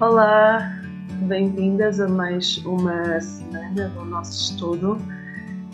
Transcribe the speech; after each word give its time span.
Olá, 0.00 0.80
bem-vindas 1.28 2.00
a 2.00 2.08
mais 2.08 2.56
uma 2.64 3.20
semana 3.20 3.86
do 3.90 4.02
nosso 4.06 4.50
estudo. 4.50 4.96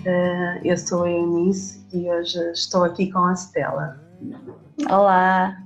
Eh, 0.04 0.60
eu 0.64 0.76
sou 0.76 1.04
a 1.04 1.10
Eunice 1.12 1.86
e 1.92 2.10
hoje 2.10 2.36
estou 2.50 2.82
aqui 2.82 3.12
com 3.12 3.20
a 3.20 3.34
Stella. 3.34 4.00
Olá! 4.90 5.56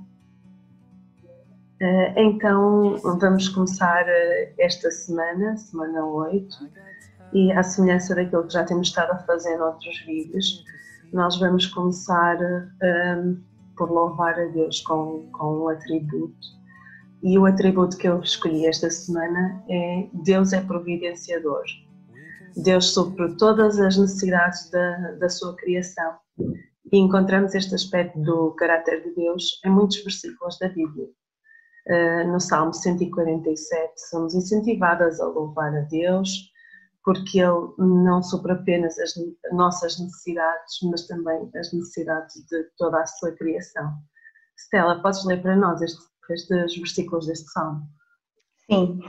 Eh, 1.79 2.13
então, 2.23 2.97
vamos 3.19 3.49
começar 3.49 4.07
eh, 4.07 4.53
esta 4.59 4.91
semana, 4.91 5.57
semana 5.57 6.05
8, 6.05 6.55
e 7.33 7.51
à 7.53 7.63
semelhança 7.63 8.13
daquilo 8.13 8.45
que 8.45 8.53
já 8.53 8.63
temos 8.63 8.89
estado 8.89 9.13
a 9.13 9.17
fazer 9.23 9.57
noutros 9.57 9.99
vídeos, 10.05 10.63
nós 11.11 11.39
vamos 11.39 11.65
começar 11.65 12.37
um, 12.39 13.41
por 13.75 13.89
louvar 13.89 14.39
a 14.39 14.45
Deus 14.49 14.81
com, 14.81 15.27
com 15.31 15.63
um 15.63 15.67
atributo 15.67 16.60
e 17.23 17.37
o 17.37 17.45
atributo 17.45 17.97
que 17.97 18.07
eu 18.07 18.19
escolhi 18.19 18.65
esta 18.65 18.89
semana 18.89 19.63
é 19.69 20.09
Deus 20.13 20.53
é 20.53 20.61
providenciador. 20.61 21.63
Deus 22.55 22.93
supre 22.93 23.35
todas 23.37 23.79
as 23.79 23.97
necessidades 23.97 24.69
da, 24.71 25.11
da 25.13 25.29
sua 25.29 25.55
criação. 25.55 26.15
E 26.91 26.97
encontramos 26.97 27.55
este 27.55 27.75
aspecto 27.75 28.19
do 28.19 28.51
caráter 28.55 29.03
de 29.03 29.15
Deus 29.15 29.61
em 29.65 29.69
muitos 29.69 30.03
versículos 30.03 30.57
da 30.59 30.67
Bíblia. 30.67 31.07
Uh, 31.87 32.31
no 32.31 32.39
Salmo 32.39 32.73
147, 32.73 33.93
somos 34.09 34.35
incentivadas 34.35 35.19
a 35.19 35.27
louvar 35.27 35.73
a 35.75 35.81
Deus, 35.81 36.51
porque 37.03 37.39
Ele 37.39 37.73
não 37.77 38.21
supre 38.21 38.51
apenas 38.51 38.99
as 38.99 39.13
nossas 39.51 39.99
necessidades, 39.99 40.79
mas 40.83 41.07
também 41.07 41.49
as 41.55 41.71
necessidades 41.71 42.35
de 42.49 42.63
toda 42.77 42.99
a 43.01 43.05
sua 43.05 43.31
criação. 43.31 43.93
Stella, 44.57 45.01
podes 45.01 45.25
ler 45.25 45.41
para 45.41 45.55
nós 45.55 45.81
este 45.81 46.10
estes 46.29 46.75
versículos 46.75 47.27
deste 47.27 47.49
salmo? 47.51 47.81
Sim. 48.69 48.99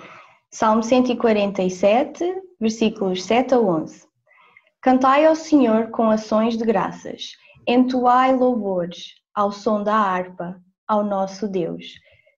Salmo 0.51 0.83
147, 0.83 2.25
versículos 2.61 3.25
7 3.25 3.55
a 3.55 3.61
11. 3.61 4.07
Cantai 4.83 5.25
ao 5.25 5.35
Senhor 5.35 5.91
com 5.91 6.11
ações 6.11 6.59
de 6.59 6.65
graças, 6.65 7.37
entoai 7.67 8.35
louvores 8.35 9.15
ao 9.35 9.53
som 9.53 9.83
da 9.83 9.95
harpa, 9.95 10.61
ao 10.87 11.05
nosso 11.05 11.49
Deus, 11.49 11.87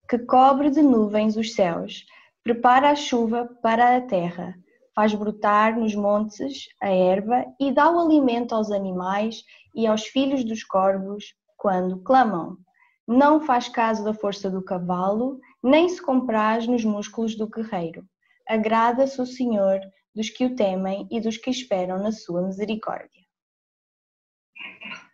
que 0.09 0.19
cobre 0.19 0.71
de 0.71 0.83
nuvens 0.83 1.37
os 1.37 1.55
céus, 1.55 2.05
prepara 2.43 2.91
a 2.91 2.95
chuva 2.95 3.49
para 3.63 3.97
a 3.97 4.01
terra, 4.01 4.55
faz 4.95 5.15
brotar 5.15 5.77
nos 5.79 5.95
montes 5.95 6.69
a 6.81 6.89
erva 6.89 7.45
e 7.59 7.73
dá 7.73 7.91
o 7.91 7.99
alimento 7.99 8.55
aos 8.55 8.71
animais 8.71 9.43
e 9.75 9.87
aos 9.87 10.05
filhos 10.05 10.45
dos 10.45 10.63
corvos 10.63 11.35
quando 11.57 12.03
clamam 12.03 12.59
não 13.07 13.41
faz 13.41 13.69
caso 13.69 14.03
da 14.05 14.15
força 14.15 14.51
do 14.51 14.63
cavalo, 14.63 15.41
nem 15.63 15.89
se 15.89 16.01
compraz 16.01 16.67
nos 16.67 16.85
músculos 16.85 17.35
do 17.35 17.47
guerreiro. 17.47 18.05
Agrada-se 18.49 19.21
o 19.21 19.27
Senhor 19.27 19.81
dos 20.15 20.31
que 20.31 20.47
o 20.47 20.55
temem 20.55 21.07
e 21.11 21.21
dos 21.21 21.37
que 21.37 21.51
esperam 21.51 21.99
na 21.99 22.13
sua 22.13 22.43
misericórdia. 22.43 23.23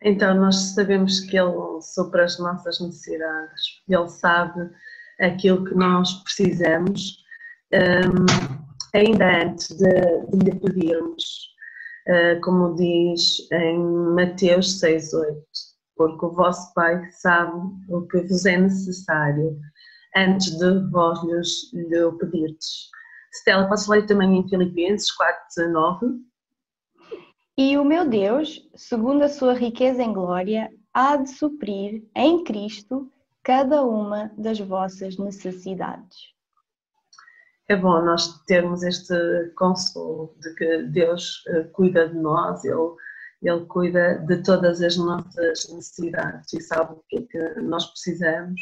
Então, 0.02 0.34
nós 0.34 0.56
sabemos 0.74 1.20
que 1.20 1.36
Ele 1.38 1.80
supra 1.80 2.24
as 2.24 2.38
nossas 2.38 2.80
necessidades, 2.80 3.82
Ele 3.88 4.08
sabe 4.08 4.70
aquilo 5.20 5.64
que 5.64 5.74
nós 5.74 6.22
precisamos, 6.22 7.22
um, 7.72 8.98
ainda 8.98 9.44
antes 9.44 9.68
de, 9.68 10.26
de 10.32 10.44
lhe 10.44 10.58
pedirmos, 10.58 11.54
uh, 12.08 12.40
como 12.42 12.74
diz 12.74 13.50
em 13.52 13.78
Mateus 14.14 14.80
6,8 14.80 15.69
porque 16.00 16.24
o 16.24 16.30
vosso 16.30 16.72
Pai 16.72 17.10
sabe 17.10 17.60
o 17.90 18.00
que 18.06 18.22
vos 18.22 18.46
é 18.46 18.56
necessário 18.56 19.60
antes 20.16 20.56
de 20.56 20.90
vós 20.90 21.18
lhe 21.74 22.12
pedirdes. 22.18 22.88
Stella, 23.34 23.68
posso 23.68 23.90
ler 23.90 24.06
também 24.06 24.38
em 24.38 24.48
Filipenses 24.48 25.10
4,19? 25.58 26.22
E 27.58 27.76
o 27.76 27.84
meu 27.84 28.08
Deus, 28.08 28.66
segundo 28.74 29.24
a 29.24 29.28
sua 29.28 29.52
riqueza 29.52 30.02
em 30.02 30.14
glória, 30.14 30.70
há 30.94 31.18
de 31.18 31.28
suprir 31.28 32.02
em 32.16 32.44
Cristo 32.44 33.12
cada 33.42 33.84
uma 33.84 34.32
das 34.38 34.58
vossas 34.58 35.18
necessidades. 35.18 36.16
É 37.68 37.76
bom 37.76 38.02
nós 38.02 38.42
termos 38.46 38.82
este 38.82 39.14
consolo 39.54 40.34
de 40.40 40.54
que 40.54 40.82
Deus 40.84 41.44
eh, 41.48 41.64
cuida 41.64 42.08
de 42.08 42.16
nós, 42.16 42.64
Ele 42.64 42.94
ele 43.42 43.64
cuida 43.66 44.18
de 44.26 44.42
todas 44.42 44.82
as 44.82 44.96
nossas 44.96 45.68
necessidades 45.72 46.52
e 46.52 46.60
sabe 46.60 46.92
o 46.92 47.04
que 47.08 47.18
é 47.18 47.22
que 47.22 47.60
nós 47.60 47.86
precisamos 47.86 48.60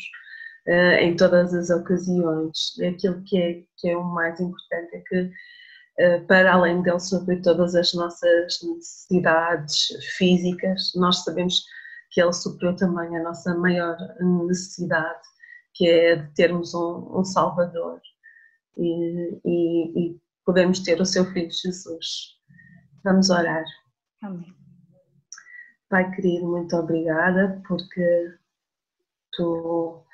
uh, 0.67 0.99
em 1.01 1.17
todas 1.17 1.53
as 1.53 1.71
ocasiões. 1.71 2.79
Aquilo 2.81 3.23
que 3.25 3.39
é, 3.39 3.63
que 3.77 3.89
é 3.89 3.97
o 3.97 4.05
mais 4.05 4.39
importante 4.41 4.97
é 4.97 5.01
que, 5.01 5.21
uh, 6.01 6.27
para 6.27 6.53
além 6.53 6.81
dele 6.83 7.01
suprir 7.01 7.43
todas 7.43 7.75
as 7.75 7.93
nossas 7.95 8.61
necessidades 8.63 9.89
físicas, 10.17 10.93
nós 10.95 11.25
sabemos 11.25 11.65
que 12.11 12.23
ele 12.23 12.33
supriu 12.33 12.75
também 12.77 13.17
a 13.17 13.23
nossa 13.23 13.55
maior 13.57 13.97
necessidade, 14.47 15.21
que 15.75 15.89
é 15.89 16.17
de 16.17 16.35
termos 16.35 16.75
um, 16.75 17.19
um 17.19 17.25
Salvador 17.25 18.01
e, 18.77 19.41
e, 19.45 20.01
e 20.01 20.21
podemos 20.45 20.81
ter 20.81 21.01
o 21.01 21.07
seu 21.07 21.25
Filho 21.33 21.51
Jesus. 21.51 22.39
Vamos 23.05 23.29
orar. 23.29 23.65
Amém. 24.23 24.58
Pai 25.89 26.11
querido, 26.15 26.47
muito 26.47 26.77
obrigada 26.77 27.63
porque 27.67 28.35
tu 29.33 30.05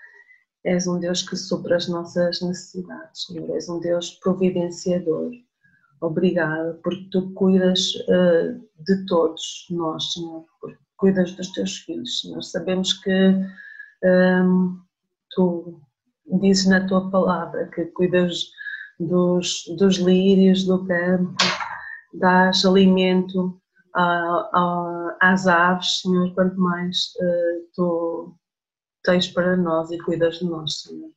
és 0.64 0.86
um 0.86 1.00
Deus 1.00 1.22
que 1.22 1.36
supra 1.36 1.76
as 1.76 1.88
nossas 1.88 2.40
necessidades, 2.40 3.26
Senhor, 3.26 3.50
és 3.50 3.68
um 3.68 3.80
Deus 3.80 4.12
providenciador. 4.22 5.32
Obrigada 6.00 6.78
porque 6.82 7.08
tu 7.10 7.32
cuidas 7.34 7.92
uh, 8.08 8.60
de 8.84 9.06
todos 9.06 9.66
nós, 9.70 10.12
Senhor, 10.12 10.44
porque 10.60 10.78
cuidas 10.96 11.32
dos 11.32 11.50
teus 11.52 11.78
filhos, 11.78 12.20
Senhor. 12.20 12.42
Sabemos 12.42 12.92
que 12.92 13.10
um, 13.10 13.48
ehm, 14.04 14.78
tu 15.30 15.80
dizes 16.40 16.66
na 16.66 16.86
tua 16.86 17.10
palavra 17.10 17.66
que 17.74 17.86
cuidas 17.86 18.50
dos, 19.00 19.64
dos 19.76 19.96
lírios 19.96 20.64
do 20.64 20.86
campo, 20.86 21.34
dás 22.14 22.64
alimento 22.64 23.60
às 23.94 25.46
aves, 25.46 26.00
Senhor, 26.00 26.34
quanto 26.34 26.58
mais 26.58 27.14
uh, 27.16 27.68
tu 27.74 28.36
tens 29.04 29.28
para 29.28 29.56
nós 29.56 29.90
e 29.90 29.98
cuidas 29.98 30.38
de 30.38 30.46
nós, 30.46 30.82
Senhor. 30.82 31.10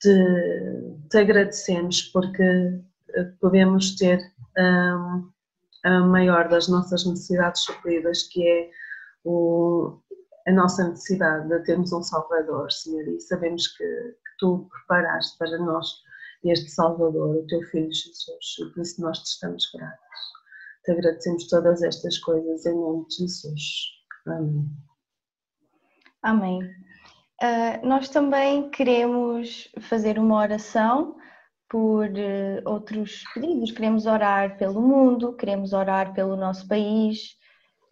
Te, 0.00 1.08
te 1.08 1.18
agradecemos 1.18 2.02
porque 2.02 2.42
eh, 2.42 3.24
podemos 3.40 3.96
ter 3.96 4.20
um, 4.58 5.30
a 5.84 6.00
maior 6.00 6.48
das 6.48 6.68
nossas 6.68 7.06
necessidades 7.06 7.62
supridas, 7.62 8.24
que 8.24 8.46
é 8.46 8.70
o, 9.24 10.00
a 10.46 10.52
nossa 10.52 10.88
necessidade 10.88 11.48
de 11.48 11.58
termos 11.60 11.92
um 11.92 12.02
Salvador, 12.02 12.70
Senhor, 12.70 13.06
e 13.08 13.20
sabemos 13.20 13.68
que, 13.68 13.84
que 13.84 14.36
tu 14.38 14.68
preparaste 14.70 15.38
para 15.38 15.56
nós 15.58 16.02
este 16.44 16.70
Salvador, 16.70 17.36
o 17.36 17.46
teu 17.46 17.62
Filho 17.62 17.92
Jesus, 17.92 18.56
e 18.60 18.74
por 18.74 18.82
isso 18.82 19.00
nós 19.00 19.18
te 19.20 19.26
estamos 19.26 19.70
gratos. 19.72 20.33
Te 20.84 20.92
agradecemos 20.92 21.48
todas 21.48 21.82
estas 21.82 22.18
coisas 22.18 22.66
em 22.66 22.74
nome 22.74 23.06
de 23.08 23.16
Jesus. 23.16 23.62
Amém. 24.26 24.70
Amém. 26.22 26.62
Uh, 27.42 27.86
nós 27.86 28.08
também 28.10 28.70
queremos 28.70 29.68
fazer 29.80 30.18
uma 30.18 30.36
oração 30.36 31.16
por 31.68 32.06
uh, 32.06 32.62
outros 32.66 33.24
pedidos. 33.32 33.72
Queremos 33.72 34.04
orar 34.04 34.58
pelo 34.58 34.80
mundo, 34.80 35.34
queremos 35.36 35.72
orar 35.72 36.12
pelo 36.12 36.36
nosso 36.36 36.68
país, 36.68 37.32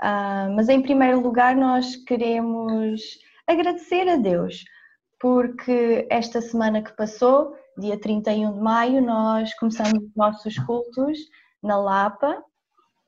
uh, 0.02 0.52
mas 0.54 0.68
em 0.68 0.82
primeiro 0.82 1.20
lugar 1.20 1.56
nós 1.56 1.96
queremos 1.96 3.02
agradecer 3.46 4.06
a 4.08 4.16
Deus, 4.16 4.64
porque 5.18 6.06
esta 6.10 6.42
semana 6.42 6.82
que 6.82 6.94
passou, 6.94 7.56
dia 7.78 7.98
31 7.98 8.52
de 8.52 8.60
maio, 8.60 9.00
nós 9.00 9.54
começamos 9.54 10.04
os 10.04 10.14
nossos 10.14 10.58
cultos 10.58 11.18
na 11.62 11.76
Lapa 11.78 12.42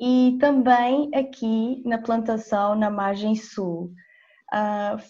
e 0.01 0.37
também 0.41 1.11
aqui 1.15 1.83
na 1.85 1.99
plantação 1.99 2.75
na 2.75 2.91
margem 2.91 3.35
sul. 3.35 3.93
Uh, 4.53 5.03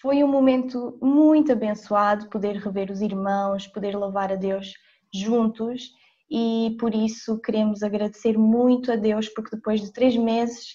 foi 0.00 0.24
um 0.24 0.28
momento 0.28 0.98
muito 1.00 1.52
abençoado 1.52 2.28
poder 2.28 2.56
rever 2.56 2.90
os 2.90 3.00
irmãos, 3.00 3.68
poder 3.68 3.96
louvar 3.96 4.32
a 4.32 4.36
Deus 4.36 4.72
juntos 5.14 5.92
e 6.30 6.76
por 6.80 6.94
isso 6.94 7.38
queremos 7.40 7.82
agradecer 7.82 8.36
muito 8.36 8.90
a 8.90 8.96
Deus 8.96 9.28
porque 9.28 9.54
depois 9.54 9.80
de 9.80 9.92
três 9.92 10.16
meses 10.16 10.74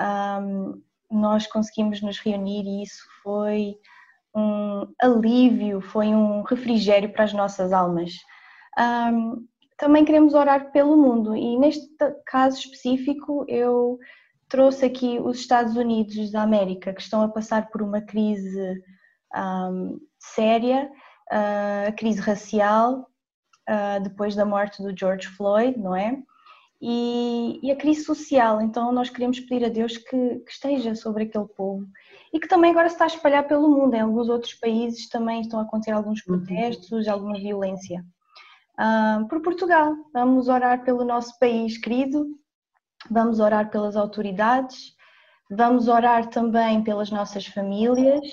um, 0.00 0.82
nós 1.10 1.46
conseguimos 1.46 2.02
nos 2.02 2.18
reunir 2.18 2.64
e 2.64 2.82
isso 2.82 3.04
foi 3.22 3.76
um 4.34 4.86
alívio, 5.00 5.80
foi 5.80 6.08
um 6.08 6.42
refrigério 6.42 7.12
para 7.12 7.24
as 7.24 7.32
nossas 7.32 7.72
almas. 7.72 8.12
Um, 8.78 9.46
também 9.76 10.04
queremos 10.04 10.34
orar 10.34 10.72
pelo 10.72 10.96
mundo 10.96 11.36
e 11.36 11.58
neste 11.58 11.88
caso 12.26 12.58
específico 12.58 13.44
eu 13.48 13.98
trouxe 14.48 14.86
aqui 14.86 15.18
os 15.20 15.38
Estados 15.38 15.76
Unidos 15.76 16.30
da 16.30 16.42
América 16.42 16.94
que 16.94 17.02
estão 17.02 17.22
a 17.22 17.28
passar 17.28 17.68
por 17.68 17.82
uma 17.82 18.00
crise 18.00 18.82
um, 19.34 19.98
séria 20.18 20.90
a 21.30 21.92
crise 21.92 22.20
racial 22.20 23.06
depois 24.02 24.34
da 24.34 24.44
morte 24.44 24.82
do 24.82 24.96
George 24.96 25.26
Floyd, 25.28 25.78
não 25.78 25.94
é? 25.94 26.22
E, 26.80 27.58
e, 27.62 27.70
a 27.70 27.76
crise 27.76 28.04
social. 28.04 28.60
Então, 28.60 28.92
nós 28.92 29.08
queremos 29.08 29.40
pedir 29.40 29.64
a 29.64 29.68
Deus 29.70 29.96
que, 29.96 30.38
que, 30.40 30.50
esteja 30.50 30.94
sobre 30.94 31.24
aquele 31.24 31.46
povo 31.46 31.86
e 32.32 32.38
que 32.38 32.46
também 32.46 32.70
agora 32.70 32.88
se 32.88 32.94
está 32.94 33.04
a 33.04 33.08
espalhar 33.08 33.48
pelo 33.48 33.68
mundo. 33.68 33.94
Em 33.94 34.00
alguns 34.00 34.28
outros 34.28 34.52
países 34.54 35.08
também 35.08 35.40
estão 35.40 35.58
a 35.58 35.62
acontecer 35.62 35.92
alguns 35.92 36.20
uhum. 36.26 36.38
protestos, 36.38 37.08
alguma 37.08 37.38
violência. 37.38 38.04
Uh, 38.78 39.26
por 39.28 39.40
Portugal, 39.40 39.94
vamos 40.12 40.48
orar 40.48 40.84
pelo 40.84 41.04
nosso 41.04 41.38
país 41.38 41.78
querido, 41.78 42.26
vamos 43.10 43.40
orar 43.40 43.70
pelas 43.70 43.96
autoridades, 43.96 44.94
vamos 45.50 45.88
orar 45.88 46.28
também 46.28 46.84
pelas 46.84 47.10
nossas 47.10 47.46
famílias, 47.46 48.26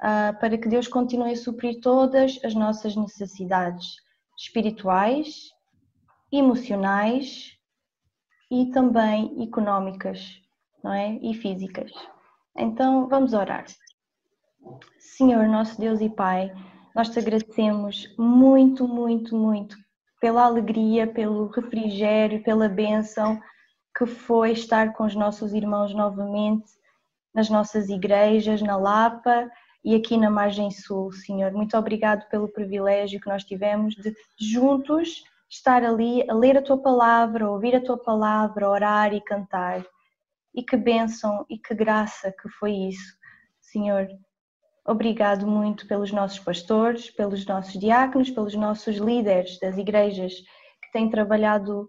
uh, 0.00 0.38
para 0.38 0.56
que 0.56 0.68
Deus 0.68 0.86
continue 0.86 1.32
a 1.32 1.36
suprir 1.36 1.80
todas 1.80 2.38
as 2.44 2.54
nossas 2.54 2.94
necessidades 2.94 3.96
espirituais, 4.38 5.50
emocionais 6.30 7.50
e 8.50 8.66
também 8.66 9.42
económicas, 9.42 10.40
não 10.82 10.92
é? 10.92 11.18
E 11.22 11.34
físicas. 11.34 11.90
Então, 12.56 13.08
vamos 13.08 13.32
orar. 13.32 13.64
Senhor, 14.98 15.48
nosso 15.48 15.80
Deus 15.80 16.00
e 16.00 16.08
Pai, 16.08 16.52
nós 16.94 17.08
te 17.08 17.18
agradecemos 17.18 18.14
muito, 18.18 18.86
muito, 18.86 19.36
muito 19.36 19.76
pela 20.20 20.44
alegria, 20.44 21.06
pelo 21.06 21.48
refrigério, 21.48 22.42
pela 22.42 22.68
bênção 22.68 23.40
que 23.96 24.06
foi 24.06 24.52
estar 24.52 24.92
com 24.92 25.04
os 25.04 25.14
nossos 25.14 25.52
irmãos 25.52 25.94
novamente 25.94 26.70
nas 27.34 27.48
nossas 27.48 27.88
igrejas, 27.88 28.60
na 28.62 28.76
Lapa 28.76 29.50
e 29.84 29.94
aqui 29.94 30.16
na 30.16 30.30
Margem 30.30 30.70
Sul, 30.70 31.12
Senhor. 31.12 31.50
Muito 31.52 31.76
obrigado 31.76 32.28
pelo 32.28 32.48
privilégio 32.48 33.20
que 33.20 33.28
nós 33.28 33.44
tivemos 33.44 33.94
de 33.94 34.14
juntos 34.38 35.24
estar 35.50 35.84
ali 35.84 36.28
a 36.30 36.34
ler 36.34 36.56
a 36.56 36.62
tua 36.62 36.78
palavra, 36.78 37.50
ouvir 37.50 37.74
a 37.74 37.80
tua 37.80 37.98
palavra, 37.98 38.68
orar 38.68 39.12
e 39.12 39.20
cantar. 39.20 39.84
E 40.54 40.62
que 40.62 40.76
bênção 40.76 41.44
e 41.48 41.58
que 41.58 41.74
graça 41.74 42.32
que 42.32 42.48
foi 42.48 42.72
isso, 42.72 43.16
Senhor. 43.60 44.08
Obrigado 44.84 45.46
muito 45.46 45.86
pelos 45.86 46.10
nossos 46.10 46.40
pastores, 46.40 47.10
pelos 47.10 47.46
nossos 47.46 47.78
diáconos, 47.78 48.30
pelos 48.30 48.54
nossos 48.54 48.96
líderes 48.96 49.58
das 49.60 49.78
igrejas 49.78 50.34
que 50.82 50.92
têm 50.92 51.08
trabalhado 51.08 51.88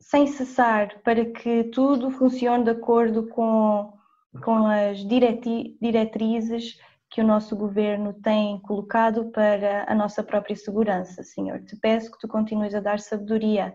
sem 0.00 0.26
cessar 0.26 1.00
para 1.02 1.24
que 1.24 1.64
tudo 1.64 2.10
funcione 2.10 2.64
de 2.64 2.70
acordo 2.70 3.26
com, 3.26 3.92
com 4.42 4.66
as 4.66 4.98
diretrizes 4.98 6.78
que 7.10 7.20
o 7.20 7.26
nosso 7.26 7.56
governo 7.56 8.14
tem 8.14 8.60
colocado 8.60 9.30
para 9.32 9.84
a 9.90 9.94
nossa 9.94 10.22
própria 10.22 10.56
segurança, 10.56 11.22
Senhor. 11.22 11.62
Te 11.64 11.76
peço 11.76 12.10
que 12.10 12.18
tu 12.18 12.28
continues 12.28 12.74
a 12.74 12.80
dar 12.80 13.00
sabedoria 13.00 13.74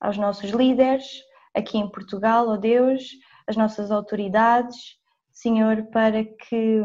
aos 0.00 0.18
nossos 0.18 0.50
líderes, 0.50 1.06
aqui 1.54 1.78
em 1.78 1.88
Portugal, 1.88 2.48
ó 2.48 2.54
oh 2.54 2.56
Deus, 2.56 3.10
as 3.46 3.56
nossas 3.56 3.90
autoridades, 3.90 4.98
Senhor, 5.42 5.88
para 5.90 6.24
que 6.24 6.80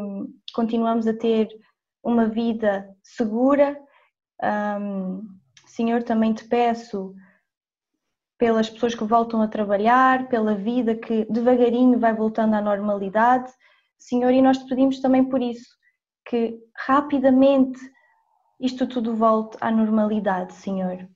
continuamos 0.52 1.06
a 1.06 1.14
ter 1.14 1.48
uma 2.04 2.26
vida 2.28 2.90
segura. 3.04 3.80
Um, 4.82 5.22
Senhor, 5.68 6.02
também 6.02 6.34
te 6.34 6.44
peço 6.46 7.14
pelas 8.36 8.68
pessoas 8.68 8.96
que 8.96 9.04
voltam 9.04 9.44
a 9.44 9.48
trabalhar, 9.48 10.28
pela 10.28 10.56
vida 10.56 10.96
que 10.96 11.26
devagarinho 11.26 12.00
vai 12.00 12.16
voltando 12.16 12.56
à 12.56 12.62
normalidade. 12.62 13.54
Senhor, 13.96 14.32
e 14.32 14.42
nós 14.42 14.58
te 14.58 14.68
pedimos 14.68 15.00
também 15.02 15.24
por 15.24 15.40
isso, 15.40 15.70
que 16.28 16.58
rapidamente 16.76 17.80
isto 18.60 18.88
tudo 18.88 19.16
volte 19.16 19.56
à 19.62 19.70
normalidade, 19.70 20.54
Senhor. 20.54 21.08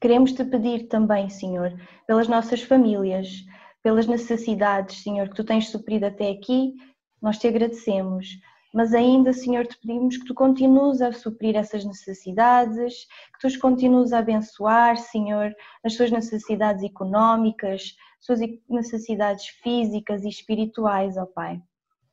Queremos 0.00 0.32
te 0.32 0.44
pedir 0.44 0.86
também, 0.86 1.28
Senhor, 1.28 1.72
pelas 2.06 2.28
nossas 2.28 2.62
famílias, 2.62 3.44
pelas 3.84 4.06
necessidades, 4.06 5.02
Senhor, 5.02 5.28
que 5.28 5.36
tu 5.36 5.44
tens 5.44 5.68
suprido 5.68 6.06
até 6.06 6.30
aqui, 6.30 6.72
nós 7.20 7.38
te 7.38 7.46
agradecemos. 7.46 8.28
Mas 8.72 8.94
ainda, 8.94 9.32
Senhor, 9.32 9.66
te 9.66 9.78
pedimos 9.78 10.16
que 10.16 10.24
tu 10.24 10.34
continues 10.34 11.02
a 11.02 11.12
suprir 11.12 11.54
essas 11.54 11.84
necessidades, 11.84 13.04
que 13.34 13.40
tu 13.40 13.46
os 13.46 13.58
continues 13.58 14.12
a 14.14 14.18
abençoar, 14.18 14.96
Senhor, 14.96 15.54
as 15.84 15.94
suas 15.94 16.10
necessidades 16.10 16.82
económicas, 16.82 17.94
suas 18.18 18.40
necessidades 18.68 19.46
físicas 19.62 20.24
e 20.24 20.30
espirituais, 20.30 21.18
ó 21.18 21.26
Pai. 21.26 21.62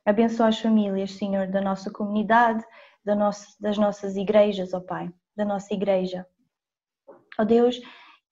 Abençoa 0.04 0.48
as 0.48 0.60
famílias, 0.60 1.12
Senhor, 1.12 1.46
da 1.48 1.62
nossa 1.62 1.90
comunidade, 1.90 2.62
das 3.02 3.78
nossas 3.78 4.14
igrejas, 4.14 4.74
ó 4.74 4.80
Pai, 4.80 5.10
da 5.34 5.44
nossa 5.44 5.72
igreja. 5.72 6.26
Ó 7.38 7.44
Deus, 7.44 7.80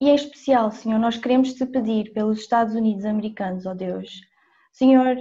e 0.00 0.08
em 0.08 0.14
especial, 0.14 0.70
Senhor, 0.70 0.98
nós 0.98 1.18
queremos 1.18 1.52
te 1.52 1.66
pedir 1.66 2.12
pelos 2.12 2.38
Estados 2.38 2.74
Unidos 2.74 3.04
americanos, 3.04 3.66
ó 3.66 3.74
Deus. 3.74 4.22
Senhor, 4.72 5.16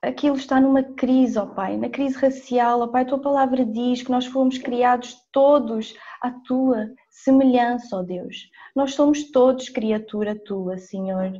aquilo 0.00 0.36
está 0.36 0.58
numa 0.58 0.82
crise, 0.82 1.38
ó 1.38 1.44
Pai, 1.44 1.76
na 1.76 1.90
crise 1.90 2.16
racial, 2.16 2.80
ó 2.80 2.88
Pai, 2.88 3.02
a 3.02 3.04
tua 3.04 3.20
palavra 3.20 3.66
diz 3.66 4.02
que 4.02 4.10
nós 4.10 4.24
fomos 4.24 4.56
criados 4.56 5.14
todos 5.30 5.94
à 6.22 6.30
tua 6.30 6.88
semelhança, 7.10 7.98
ó 7.98 8.02
Deus. 8.02 8.48
Nós 8.74 8.94
somos 8.94 9.30
todos 9.30 9.68
criatura 9.68 10.34
tua, 10.34 10.78
Senhor. 10.78 11.32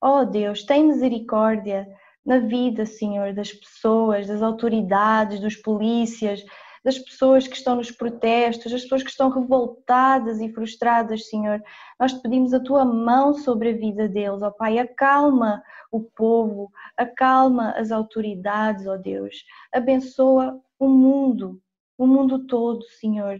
Ó 0.00 0.24
Deus, 0.24 0.64
tem 0.64 0.88
misericórdia 0.88 1.86
na 2.26 2.38
vida, 2.38 2.84
Senhor, 2.84 3.32
das 3.32 3.52
pessoas, 3.52 4.26
das 4.26 4.42
autoridades, 4.42 5.38
dos 5.38 5.54
polícias, 5.54 6.44
das 6.82 6.98
pessoas 6.98 7.46
que 7.46 7.56
estão 7.56 7.76
nos 7.76 7.90
protestos, 7.90 8.72
das 8.72 8.82
pessoas 8.82 9.02
que 9.02 9.10
estão 9.10 9.28
revoltadas 9.28 10.40
e 10.40 10.52
frustradas, 10.52 11.28
Senhor. 11.28 11.62
Nós 11.98 12.12
te 12.12 12.22
pedimos 12.22 12.54
a 12.54 12.60
tua 12.60 12.84
mão 12.84 13.34
sobre 13.34 13.70
a 13.70 13.76
vida 13.76 14.08
deles, 14.08 14.42
ó 14.42 14.50
Pai. 14.50 14.78
Acalma 14.78 15.62
o 15.92 16.00
povo, 16.00 16.70
acalma 16.96 17.72
as 17.72 17.90
autoridades, 17.90 18.86
ó 18.86 18.96
Deus. 18.96 19.44
Abençoa 19.72 20.58
o 20.78 20.88
mundo, 20.88 21.60
o 21.98 22.06
mundo 22.06 22.46
todo, 22.46 22.82
Senhor. 23.00 23.38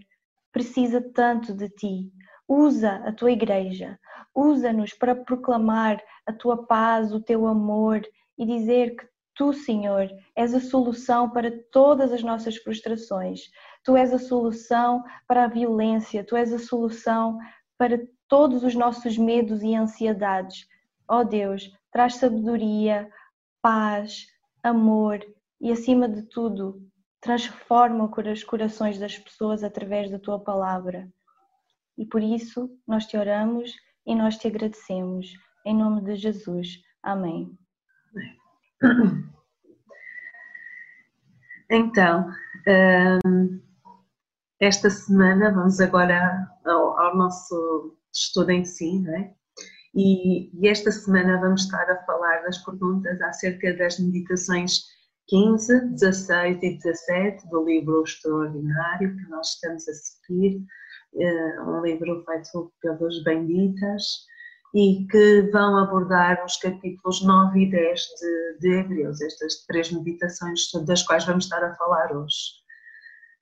Precisa 0.52 1.00
tanto 1.00 1.54
de 1.54 1.68
ti. 1.70 2.12
Usa 2.46 2.96
a 3.06 3.12
tua 3.12 3.30
igreja, 3.30 3.98
usa-nos 4.34 4.92
para 4.92 5.14
proclamar 5.14 6.02
a 6.26 6.32
tua 6.32 6.66
paz, 6.66 7.12
o 7.12 7.20
teu 7.20 7.46
amor 7.46 8.02
e 8.36 8.44
dizer 8.44 8.96
que 8.96 9.09
Tu, 9.34 9.52
Senhor, 9.52 10.10
és 10.36 10.54
a 10.54 10.60
solução 10.60 11.30
para 11.30 11.50
todas 11.72 12.12
as 12.12 12.22
nossas 12.22 12.56
frustrações. 12.56 13.40
Tu 13.84 13.96
és 13.96 14.12
a 14.12 14.18
solução 14.18 15.02
para 15.26 15.44
a 15.44 15.48
violência. 15.48 16.24
Tu 16.24 16.36
és 16.36 16.52
a 16.52 16.58
solução 16.58 17.38
para 17.78 17.98
todos 18.28 18.62
os 18.62 18.74
nossos 18.74 19.16
medos 19.16 19.62
e 19.62 19.74
ansiedades. 19.74 20.66
Ó 21.08 21.20
oh 21.20 21.24
Deus, 21.24 21.70
traz 21.90 22.16
sabedoria, 22.16 23.10
paz, 23.60 24.26
amor 24.62 25.20
e, 25.60 25.72
acima 25.72 26.08
de 26.08 26.22
tudo, 26.22 26.80
transforma 27.20 28.10
os 28.32 28.44
corações 28.44 28.98
das 28.98 29.18
pessoas 29.18 29.62
através 29.62 30.10
da 30.10 30.18
tua 30.18 30.38
palavra. 30.38 31.08
E 31.98 32.06
por 32.06 32.22
isso 32.22 32.70
nós 32.86 33.06
te 33.06 33.16
oramos 33.16 33.74
e 34.06 34.14
nós 34.14 34.38
te 34.38 34.46
agradecemos. 34.48 35.28
Em 35.66 35.76
nome 35.76 36.02
de 36.02 36.16
Jesus. 36.16 36.80
Amém. 37.02 37.58
Então, 41.72 42.28
hum, 43.24 43.60
esta 44.58 44.90
semana 44.90 45.52
vamos 45.52 45.80
agora 45.80 46.48
ao, 46.64 47.16
nosso 47.16 47.96
estudo 48.12 48.50
em 48.50 48.64
si, 48.64 49.04
é? 49.08 49.32
E, 49.94 50.50
e, 50.60 50.68
esta 50.68 50.90
semana 50.90 51.40
vamos 51.40 51.62
estar 51.62 51.88
a 51.90 52.04
falar 52.04 52.42
das 52.42 52.58
perguntas 52.58 53.20
acerca 53.22 53.72
das 53.76 53.98
meditações 53.98 54.84
15, 55.28 55.92
16 55.94 56.58
e 56.62 56.76
17 56.76 57.48
do 57.48 57.64
livro 57.64 58.02
Extraordinário 58.02 59.16
que 59.16 59.28
nós 59.28 59.54
estamos 59.54 59.88
a 59.88 59.92
seguir, 59.92 60.64
eh, 61.14 61.62
um 61.62 61.82
livro 61.82 62.24
feito 62.24 62.72
pelos 62.80 63.22
Benditas 63.22 64.26
e 64.74 65.06
que 65.10 65.50
vão 65.52 65.76
abordar 65.76 66.44
os 66.44 66.56
capítulos 66.56 67.24
9 67.24 67.60
e 67.60 67.70
10 67.70 68.00
de, 68.00 68.58
de 68.60 68.78
Hebreus, 68.78 69.20
estas 69.20 69.64
três 69.66 69.90
meditações 69.90 70.70
das 70.86 71.02
quais 71.02 71.24
vamos 71.24 71.44
estar 71.44 71.62
a 71.64 71.74
falar 71.74 72.12
hoje. 72.16 72.60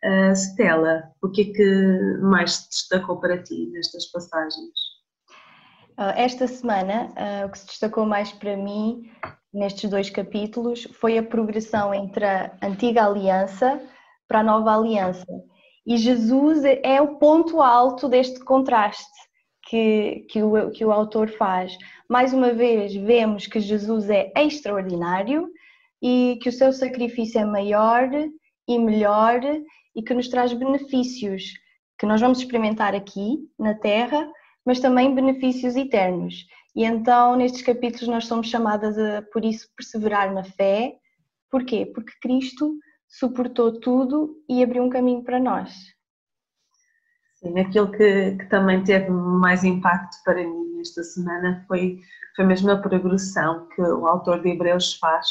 Uh, 0.05 0.33
Stella, 0.33 1.11
o 1.23 1.29
que 1.29 1.43
é 1.43 1.45
que 1.53 2.19
mais 2.23 2.53
se 2.53 2.69
destacou 2.69 3.21
para 3.21 3.43
ti 3.43 3.69
nestas 3.73 4.07
passagens? 4.07 4.73
Ah, 5.97 6.15
esta 6.17 6.47
semana, 6.47 7.09
uh, 7.09 7.47
o 7.47 7.51
que 7.51 7.59
se 7.59 7.67
destacou 7.67 8.07
mais 8.07 8.31
para 8.33 8.57
mim 8.57 9.11
nestes 9.53 9.91
dois 9.91 10.09
capítulos 10.09 10.87
foi 10.93 11.19
a 11.19 11.23
progressão 11.23 11.93
entre 11.93 12.25
a 12.25 12.57
antiga 12.63 13.05
aliança 13.05 13.83
para 14.29 14.41
a 14.41 14.45
nova 14.45 14.77
aliança. 14.77 15.27
E 15.85 15.97
Jesus 15.97 16.63
é 16.65 17.03
o 17.03 17.17
ponto 17.17 17.61
alto 17.61 18.09
deste 18.09 18.39
contraste 18.45 19.28
que, 19.69 20.25
que, 20.31 20.43
o, 20.43 20.71
que 20.71 20.85
o 20.85 20.91
autor 20.91 21.29
faz. 21.29 21.77
Mais 22.09 22.33
uma 22.33 22.55
vez, 22.55 22.95
vemos 22.95 23.47
que 23.47 23.61
Jesus 23.61 24.09
é 24.09 24.33
extraordinário 24.35 25.49
e 26.03 26.39
que 26.43 26.49
o 26.49 26.53
seu 26.53 26.73
sacrifício 26.73 27.39
é 27.39 27.45
maior 27.45 28.09
e 28.67 28.79
melhor 28.79 29.41
e 29.95 30.03
que 30.03 30.15
nos 30.15 30.29
traz 30.29 30.55
benefícios 30.55 31.53
que 31.99 32.07
nós 32.07 32.21
vamos 32.21 32.39
experimentar 32.39 32.95
aqui 32.95 33.39
na 33.59 33.75
Terra, 33.75 34.31
mas 34.65 34.81
também 34.81 35.15
benefícios 35.15 35.77
eternos. 35.77 36.47
E 36.75 36.85
então, 36.85 37.37
nestes 37.37 37.61
capítulos, 37.61 38.09
nós 38.09 38.27
somos 38.27 38.49
chamadas 38.49 38.97
a, 38.97 39.23
por 39.33 39.45
isso, 39.45 39.69
perseverar 39.77 40.33
na 40.33 40.45
fé. 40.45 40.95
Porquê? 41.51 41.85
Porque 41.85 42.13
Cristo 42.23 42.79
suportou 43.07 43.81
tudo 43.81 44.37
e 44.49 44.63
abriu 44.63 44.83
um 44.83 44.91
caminho 44.91 45.25
para 45.25 45.41
nós. 45.41 45.75
Sim, 47.41 47.59
aquilo 47.59 47.91
que, 47.93 48.37
que 48.37 48.47
também 48.47 48.83
teve 48.83 49.11
mais 49.11 49.63
impacto 49.63 50.17
para 50.25 50.43
mim 50.43 50.81
esta 50.81 51.03
semana 51.03 51.65
foi, 51.69 52.01
foi 52.35 52.45
mesmo 52.45 52.71
a 52.71 52.77
progressão 52.79 53.69
que 53.69 53.83
o 53.83 54.07
autor 54.07 54.43
de 54.43 54.51
Hebreus 54.51 54.95
faz 54.95 55.27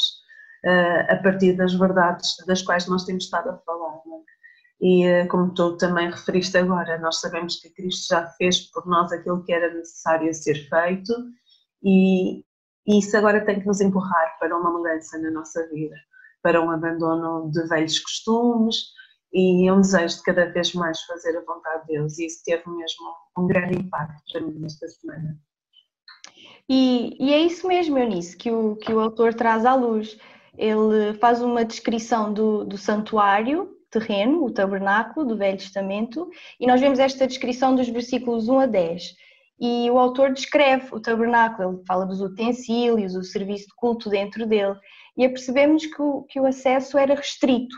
uh, 0.64 1.12
a 1.12 1.16
partir 1.16 1.54
das 1.54 1.74
verdades 1.74 2.36
das 2.46 2.62
quais 2.62 2.86
nós 2.86 3.04
temos 3.04 3.24
estado 3.24 3.50
a 3.50 3.58
falar. 3.58 3.96
É? 3.96 4.28
E 4.80 5.04
eh, 5.04 5.26
como 5.26 5.52
tu 5.54 5.76
também 5.76 6.08
referiste 6.08 6.56
agora, 6.56 6.98
nós 6.98 7.20
sabemos 7.20 7.56
que 7.56 7.68
Cristo 7.70 8.14
já 8.14 8.26
fez 8.38 8.60
por 8.70 8.86
nós 8.86 9.10
aquilo 9.10 9.42
que 9.42 9.52
era 9.52 9.74
necessário 9.74 10.32
ser 10.32 10.54
feito 10.68 11.12
e 11.82 12.44
isso 12.86 13.16
agora 13.16 13.44
tem 13.44 13.58
que 13.58 13.66
nos 13.66 13.80
empurrar 13.80 14.38
para 14.38 14.56
uma 14.56 14.70
mudança 14.70 15.18
na 15.18 15.32
nossa 15.32 15.66
vida, 15.68 15.96
para 16.42 16.62
um 16.62 16.70
abandono 16.70 17.50
de 17.50 17.66
velhos 17.66 17.98
costumes 17.98 18.92
e 19.32 19.70
um 19.70 19.80
desejo 19.80 20.16
de 20.16 20.22
cada 20.22 20.46
vez 20.46 20.72
mais 20.74 21.00
fazer 21.02 21.36
a 21.36 21.44
vontade 21.44 21.86
de 21.86 21.94
Deus. 21.94 22.18
E 22.18 22.26
isso 22.26 22.42
teve 22.44 22.68
mesmo 22.68 23.06
um 23.38 23.46
grande 23.46 23.78
impacto 23.78 24.22
para 24.32 24.40
mim 24.40 24.58
nesta 24.58 24.88
semana. 24.88 25.38
E, 26.68 27.16
e 27.18 27.32
é 27.32 27.40
isso 27.40 27.66
mesmo, 27.66 27.98
Eunice, 27.98 28.36
que 28.36 28.50
o, 28.50 28.76
que 28.76 28.92
o 28.92 29.00
autor 29.00 29.34
traz 29.34 29.64
à 29.64 29.74
luz. 29.74 30.18
Ele 30.56 31.14
faz 31.14 31.40
uma 31.40 31.64
descrição 31.64 32.32
do, 32.32 32.64
do 32.64 32.76
santuário 32.76 33.74
terreno, 33.90 34.44
o 34.44 34.50
tabernáculo 34.50 35.26
do 35.26 35.36
Velho 35.36 35.56
Testamento, 35.56 36.28
e 36.60 36.66
nós 36.66 36.80
vemos 36.80 36.98
esta 36.98 37.26
descrição 37.26 37.74
dos 37.74 37.88
versículos 37.88 38.48
1 38.48 38.58
a 38.60 38.66
10. 38.66 39.14
E 39.60 39.90
o 39.90 39.98
autor 39.98 40.32
descreve 40.32 40.94
o 40.94 41.00
tabernáculo, 41.00 41.70
ele 41.70 41.84
fala 41.86 42.04
dos 42.04 42.20
utensílios, 42.20 43.14
o 43.14 43.24
serviço 43.24 43.66
de 43.66 43.74
culto 43.74 44.10
dentro 44.10 44.46
dele, 44.46 44.76
e 45.16 45.24
apercebemos 45.24 45.86
que 45.86 46.00
o, 46.00 46.22
que 46.24 46.38
o 46.38 46.46
acesso 46.46 46.98
era 46.98 47.14
restrito. 47.14 47.74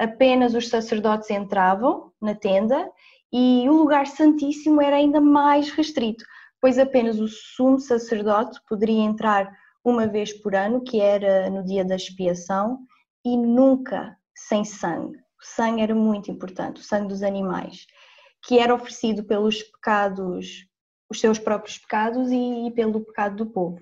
Apenas 0.00 0.54
os 0.54 0.70
sacerdotes 0.70 1.28
entravam 1.28 2.10
na 2.18 2.34
tenda 2.34 2.90
e 3.30 3.68
o 3.68 3.74
lugar 3.74 4.06
santíssimo 4.06 4.80
era 4.80 4.96
ainda 4.96 5.20
mais 5.20 5.68
restrito, 5.72 6.24
pois 6.58 6.78
apenas 6.78 7.20
o 7.20 7.28
sumo 7.28 7.78
sacerdote 7.78 8.58
poderia 8.66 9.02
entrar 9.02 9.54
uma 9.84 10.06
vez 10.06 10.32
por 10.32 10.54
ano, 10.54 10.82
que 10.82 10.98
era 10.98 11.50
no 11.50 11.62
dia 11.62 11.84
da 11.84 11.96
expiação, 11.96 12.78
e 13.22 13.36
nunca 13.36 14.16
sem 14.34 14.64
sangue. 14.64 15.18
O 15.18 15.44
sangue 15.44 15.82
era 15.82 15.94
muito 15.94 16.30
importante, 16.30 16.80
o 16.80 16.84
sangue 16.84 17.08
dos 17.08 17.22
animais, 17.22 17.86
que 18.42 18.58
era 18.58 18.74
oferecido 18.74 19.22
pelos 19.24 19.62
pecados, 19.62 20.66
os 21.10 21.20
seus 21.20 21.38
próprios 21.38 21.76
pecados 21.76 22.30
e 22.32 22.72
pelo 22.74 23.04
pecado 23.04 23.36
do 23.36 23.50
povo. 23.50 23.80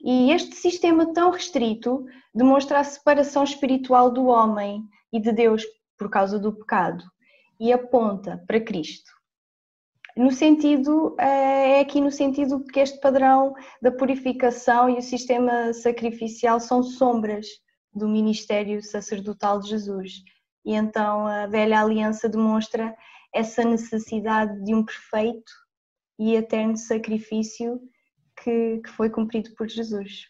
E 0.00 0.30
este 0.30 0.54
sistema 0.54 1.12
tão 1.12 1.32
restrito 1.32 2.06
demonstra 2.32 2.78
a 2.78 2.84
separação 2.84 3.42
espiritual 3.42 4.12
do 4.12 4.26
homem 4.26 4.84
e 5.12 5.20
de 5.20 5.32
Deus 5.32 5.64
por 5.96 6.10
causa 6.10 6.38
do 6.38 6.52
pecado 6.52 7.04
e 7.60 7.72
aponta 7.72 8.42
para 8.46 8.60
Cristo. 8.60 9.10
No 10.16 10.32
sentido, 10.32 11.14
eh, 11.18 11.78
é 11.78 11.80
aqui 11.80 12.00
no 12.00 12.10
sentido 12.10 12.64
que 12.64 12.80
este 12.80 13.00
padrão 13.00 13.54
da 13.80 13.90
purificação 13.92 14.88
e 14.90 14.98
o 14.98 15.02
sistema 15.02 15.72
sacrificial 15.72 16.58
são 16.58 16.82
sombras 16.82 17.46
do 17.94 18.08
ministério 18.08 18.82
sacerdotal 18.82 19.60
de 19.60 19.68
Jesus 19.68 20.22
e 20.64 20.74
então 20.74 21.26
a 21.26 21.46
velha 21.46 21.80
aliança 21.80 22.28
demonstra 22.28 22.94
essa 23.32 23.64
necessidade 23.64 24.62
de 24.64 24.74
um 24.74 24.84
perfeito 24.84 25.52
e 26.18 26.34
eterno 26.34 26.76
sacrifício 26.76 27.80
que, 28.42 28.80
que 28.84 28.90
foi 28.90 29.08
cumprido 29.08 29.50
por 29.56 29.68
Jesus. 29.68 30.28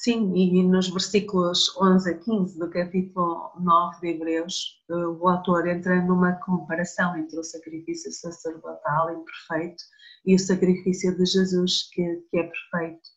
Sim, 0.00 0.34
e 0.34 0.62
nos 0.64 0.88
versículos 0.88 1.76
11 1.76 2.10
a 2.10 2.18
15 2.18 2.58
do 2.58 2.70
capítulo 2.70 3.52
9 3.60 4.00
de 4.00 4.08
Hebreus, 4.08 4.82
eh, 4.90 4.94
o 4.94 5.28
autor 5.28 5.68
entra 5.68 6.02
numa 6.02 6.32
comparação 6.44 7.16
entre 7.16 7.38
o 7.38 7.44
sacrifício 7.44 8.10
sacerdotal 8.10 9.12
imperfeito 9.12 9.82
e 10.26 10.34
o 10.34 10.38
sacrifício 10.38 11.16
de 11.16 11.24
Jesus, 11.24 11.88
que, 11.92 12.02
que 12.30 12.38
é 12.38 12.42
perfeito 12.42 13.12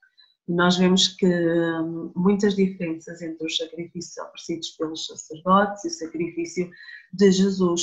nós 0.47 0.77
vemos 0.77 1.07
que 1.07 1.25
hum, 1.25 2.11
muitas 2.15 2.55
diferenças 2.55 3.21
entre 3.21 3.45
os 3.45 3.57
sacrifícios 3.57 4.17
oferecidos 4.17 4.69
pelos 4.71 5.07
sacerdotes 5.07 5.83
e 5.83 5.87
o 5.87 5.91
sacrifício 5.91 6.69
de 7.13 7.31
Jesus. 7.31 7.81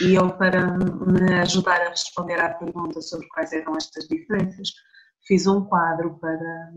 E 0.00 0.14
eu, 0.14 0.30
para 0.36 0.76
me 0.76 1.32
ajudar 1.40 1.80
a 1.80 1.88
responder 1.88 2.38
à 2.40 2.52
pergunta 2.54 3.00
sobre 3.00 3.26
quais 3.28 3.52
eram 3.52 3.76
estas 3.76 4.06
diferenças, 4.06 4.70
fiz 5.26 5.46
um 5.46 5.64
quadro 5.64 6.18
para 6.18 6.72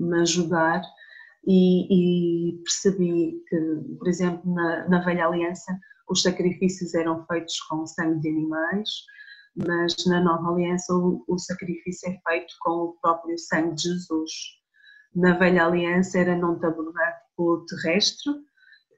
me 0.00 0.20
ajudar 0.20 0.82
e, 1.46 2.52
e 2.52 2.62
percebi 2.62 3.42
que, 3.48 3.56
por 3.98 4.08
exemplo, 4.08 4.54
na, 4.54 4.88
na 4.88 5.00
Velha 5.00 5.26
Aliança, 5.26 5.78
os 6.10 6.22
sacrifícios 6.22 6.92
eram 6.94 7.24
feitos 7.26 7.60
com 7.62 7.86
sangue 7.86 8.20
de 8.20 8.28
animais, 8.28 8.90
mas 9.56 9.94
na 10.06 10.20
nova 10.20 10.52
aliança 10.52 10.92
o, 10.92 11.24
o, 11.28 11.38
sacrifício 11.38 12.10
é 12.10 12.20
feito 12.28 12.54
com 12.60 12.70
o 12.70 12.92
próprio 13.00 13.38
sangue 13.38 13.74
de 13.76 13.82
Jesus. 13.82 14.30
Na 15.14 15.36
velha 15.38 15.66
aliança 15.66 16.18
era 16.18 16.36
num 16.36 16.58
tabernáculo 16.58 17.64
terrestre, 17.66 18.32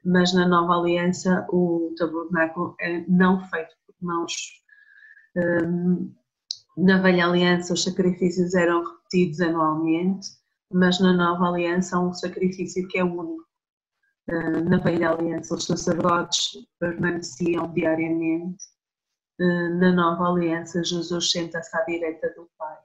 mas 0.05 0.33
na 0.33 0.47
nova 0.47 0.79
aliança 0.79 1.45
o 1.49 1.93
tabernáculo 1.97 2.75
é 2.79 3.03
não 3.07 3.39
feito 3.49 3.75
por 3.85 3.95
mãos. 4.01 4.33
Hum, 5.35 6.13
na 6.77 6.99
velha 6.99 7.27
aliança 7.27 7.73
os 7.73 7.83
sacrifícios 7.83 8.53
eram 8.55 8.83
repetidos 8.83 9.41
anualmente, 9.41 10.27
mas 10.73 10.99
na 10.99 11.13
nova 11.13 11.49
aliança 11.49 11.99
um 11.99 12.13
sacrifício 12.13 12.87
que 12.87 12.97
é 12.99 13.03
único. 13.03 13.43
Hum, 14.29 14.69
na 14.69 14.77
velha 14.77 15.11
aliança 15.11 15.55
os 15.55 15.65
sacerdotes 15.65 16.51
permaneciam 16.79 17.71
diariamente 17.73 18.63
eh, 19.39 19.69
na 19.69 19.91
nova 19.91 20.29
aliança, 20.29 20.83
Jesus 20.83 21.31
senta-se 21.31 21.75
à 21.75 21.81
direita 21.85 22.29
do 22.35 22.49
Pai. 22.57 22.77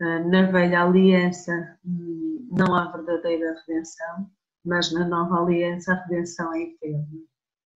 Eh, 0.00 0.24
na 0.24 0.50
velha 0.50 0.82
aliança 0.82 1.78
hum, 1.84 2.48
não 2.52 2.74
há 2.74 2.90
verdadeira 2.92 3.56
redenção, 3.66 4.30
mas 4.64 4.92
na 4.92 5.06
nova 5.08 5.42
aliança 5.42 5.92
a 5.92 5.96
redenção 6.04 6.52
é 6.54 6.62
eterna. 6.62 7.06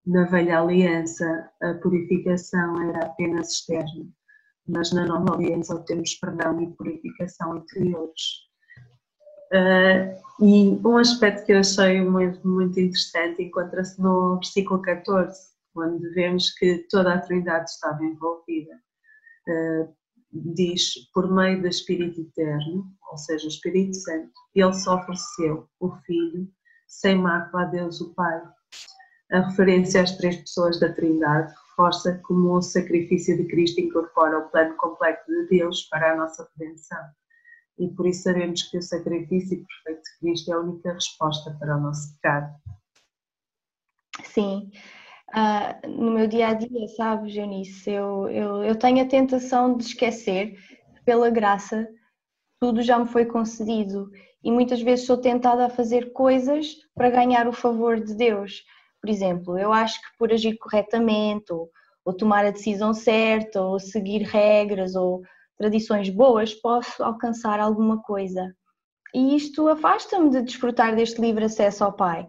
Na 0.07 0.25
velha 0.27 0.61
aliança 0.61 1.51
a 1.63 1.75
purificação 1.75 2.91
era 2.91 3.07
apenas 3.07 3.53
externa, 3.53 4.07
mas 4.69 4.93
na 4.93 5.07
nova 5.07 5.35
aliança 5.35 5.75
obtemos 5.75 6.15
perdão 6.17 6.61
e 6.63 6.73
purificação 6.77 7.57
interiores. 7.57 8.44
Uh, 9.53 10.25
e 10.41 10.81
um 10.85 10.97
aspecto 10.97 11.45
que 11.47 11.53
eu 11.53 11.61
achei 11.61 12.01
muito, 12.01 12.47
muito 12.47 12.79
interessante 12.81 13.43
encontra-se 13.43 14.01
no 14.01 14.35
versículo 14.37 14.83
14, 14.83 15.39
quando 15.73 16.13
vemos 16.13 16.51
que 16.55 16.87
toda 16.91 17.15
a 17.15 17.21
Trindade 17.21 17.71
estava 17.71 18.05
envolvida. 18.05 18.75
Uh, 19.49 19.95
diz, 20.33 21.11
por 21.13 21.31
meio 21.31 21.61
do 21.61 21.69
Espírito 21.69 22.21
Eterno, 22.21 22.85
ou 23.11 23.19
seja, 23.19 23.47
o 23.47 23.49
Espírito 23.49 23.95
Santo, 23.97 24.33
ele 24.55 24.73
se 24.73 24.89
ofereceu, 24.89 25.69
o 25.79 25.93
Filho, 26.05 26.49
sem 26.89 27.17
mácula 27.17 27.63
a 27.63 27.67
Deus 27.67 28.01
o 28.01 28.13
Pai. 28.15 28.43
A 29.33 29.41
referência 29.41 30.03
às 30.03 30.17
três 30.17 30.37
pessoas 30.37 30.81
da 30.81 30.93
Trindade 30.93 31.53
reforça 31.71 32.21
como 32.25 32.57
o 32.57 32.63
sacrifício 32.63 33.37
de 33.37 33.45
Cristo 33.47 33.81
incorpora 33.81 34.39
o 34.39 34.49
plano 34.49 34.77
completo 34.77 35.25
de 35.27 35.47
Deus 35.49 35.83
para 35.85 36.13
a 36.13 36.17
nossa 36.17 36.49
redenção. 36.57 37.05
E 37.79 37.89
por 37.89 38.07
isso 38.07 38.23
sabemos 38.23 38.63
que 38.63 38.79
o 38.79 38.83
sacrifício 38.83 39.65
perfeito 39.67 40.03
de 40.03 40.19
Cristo 40.21 40.53
é 40.53 40.55
a 40.55 40.61
única 40.61 40.93
resposta 40.93 41.57
para 41.59 41.77
o 41.77 41.81
nosso 41.81 42.15
pecado. 42.15 42.55
Sim, 44.23 44.71
uh, 45.35 45.89
no 45.89 46.13
meu 46.13 46.29
dia 46.29 46.49
a 46.49 46.55
dia, 46.55 46.89
sabes, 46.89 47.35
Eunice? 47.35 47.91
Eu, 47.91 48.29
eu, 48.29 48.63
eu 48.63 48.79
tenho 48.79 49.03
a 49.03 49.09
tentação 49.09 49.77
de 49.77 49.85
esquecer 49.85 50.55
que, 50.95 51.03
pela 51.05 51.31
graça, 51.31 51.89
tudo 52.61 52.81
já 52.81 52.99
me 52.99 53.07
foi 53.07 53.27
concedido 53.27 54.11
e 54.43 54.53
muitas 54.53 54.81
vezes 54.81 55.07
sou 55.07 55.17
tentada 55.17 55.67
a 55.67 55.71
fazer 55.71 56.13
coisas 56.13 56.77
para 56.95 57.11
ganhar 57.11 57.49
o 57.49 57.53
favor 57.53 57.99
de 58.01 58.15
Deus. 58.15 58.63
Por 59.01 59.11
exemplo, 59.11 59.59
eu 59.59 59.73
acho 59.73 60.01
que 60.01 60.19
por 60.19 60.33
agir 60.33 60.57
corretamente, 60.59 61.53
ou, 61.53 61.69
ou 62.05 62.17
tomar 62.17 62.45
a 62.45 62.51
decisão 62.51 62.95
certa, 62.95 63.61
ou 63.61 63.79
seguir 63.81 64.23
regras 64.23 64.95
ou 64.95 65.23
tradições 65.59 66.09
boas, 66.11 66.55
posso 66.55 67.03
alcançar 67.03 67.61
alguma 67.61 68.03
coisa. 68.03 68.55
E 69.15 69.37
isto 69.37 69.69
afasta-me 69.69 70.31
de 70.31 70.43
desfrutar 70.43 70.97
deste 70.97 71.21
livre 71.21 71.45
acesso 71.45 71.85
ao 71.85 71.93
Pai. 71.93 72.27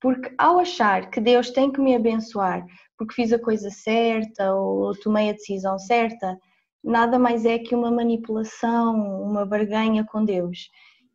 Porque 0.00 0.32
ao 0.38 0.60
achar 0.60 1.10
que 1.10 1.20
Deus 1.20 1.50
tem 1.50 1.72
que 1.72 1.80
me 1.80 1.96
abençoar 1.96 2.64
porque 2.98 3.14
fiz 3.14 3.32
a 3.32 3.38
coisa 3.38 3.70
certa 3.70 4.52
ou 4.52 4.92
tomei 4.98 5.30
a 5.30 5.32
decisão 5.32 5.78
certa, 5.78 6.36
nada 6.82 7.18
mais 7.18 7.46
é 7.46 7.58
que 7.58 7.74
uma 7.74 7.90
manipulação, 7.90 9.22
uma 9.22 9.46
barganha 9.46 10.04
com 10.04 10.24
Deus. 10.24 10.68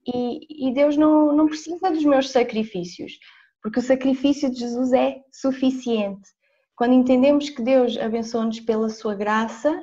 E, 0.07 0.69
e 0.69 0.73
Deus 0.73 0.95
não, 0.95 1.35
não 1.35 1.47
precisa 1.47 1.91
dos 1.91 2.05
meus 2.05 2.31
sacrifícios, 2.31 3.13
porque 3.61 3.79
o 3.79 3.83
sacrifício 3.83 4.49
de 4.49 4.59
Jesus 4.59 4.93
é 4.93 5.17
suficiente. 5.31 6.29
Quando 6.75 6.93
entendemos 6.93 7.49
que 7.49 7.61
Deus 7.61 7.97
abençoa-nos 7.97 8.61
pela 8.61 8.89
sua 8.89 9.13
graça, 9.13 9.77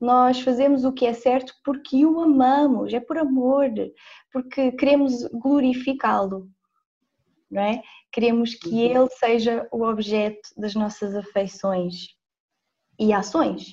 nós 0.00 0.40
fazemos 0.40 0.84
o 0.84 0.92
que 0.92 1.04
é 1.04 1.12
certo 1.12 1.52
porque 1.62 2.06
o 2.06 2.20
amamos, 2.20 2.92
é 2.94 3.00
por 3.00 3.18
amor, 3.18 3.68
porque 4.32 4.72
queremos 4.72 5.24
glorificá-lo, 5.26 6.48
não 7.50 7.62
é? 7.62 7.82
Queremos 8.10 8.54
que 8.54 8.70
uhum. 8.70 9.02
ele 9.02 9.10
seja 9.10 9.68
o 9.70 9.84
objeto 9.84 10.48
das 10.56 10.74
nossas 10.74 11.14
afeições 11.14 12.08
e 12.98 13.12
ações. 13.12 13.72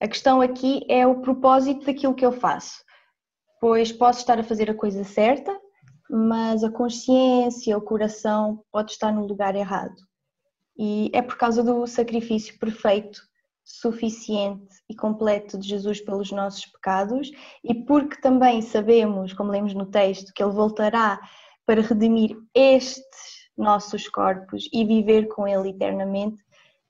A 0.00 0.08
questão 0.08 0.40
aqui 0.40 0.84
é 0.88 1.06
o 1.06 1.20
propósito 1.20 1.86
daquilo 1.86 2.14
que 2.14 2.24
eu 2.24 2.32
faço, 2.32 2.82
pois 3.60 3.92
posso 3.92 4.20
estar 4.20 4.40
a 4.40 4.44
fazer 4.44 4.70
a 4.70 4.74
coisa 4.74 5.04
certa, 5.04 5.56
mas 6.10 6.64
a 6.64 6.70
consciência, 6.70 7.76
o 7.78 7.82
coração 7.82 8.64
pode 8.72 8.92
estar 8.92 9.12
no 9.12 9.26
lugar 9.26 9.54
errado. 9.54 9.94
E 10.76 11.10
é 11.12 11.22
por 11.22 11.36
causa 11.36 11.62
do 11.62 11.86
sacrifício 11.86 12.58
perfeito, 12.58 13.20
suficiente 13.70 14.68
e 14.88 14.94
completo 14.94 15.58
de 15.58 15.68
Jesus 15.68 16.00
pelos 16.00 16.32
nossos 16.32 16.66
pecados 16.66 17.30
e 17.62 17.74
porque 17.74 18.20
também 18.20 18.60
sabemos, 18.60 19.32
como 19.32 19.52
lemos 19.52 19.74
no 19.74 19.86
texto, 19.86 20.32
que 20.34 20.42
Ele 20.42 20.52
voltará 20.52 21.20
para 21.64 21.80
redimir 21.80 22.36
estes 22.54 23.48
nossos 23.56 24.08
corpos 24.08 24.68
e 24.72 24.84
viver 24.84 25.28
com 25.28 25.46
Ele 25.46 25.70
eternamente, 25.70 26.42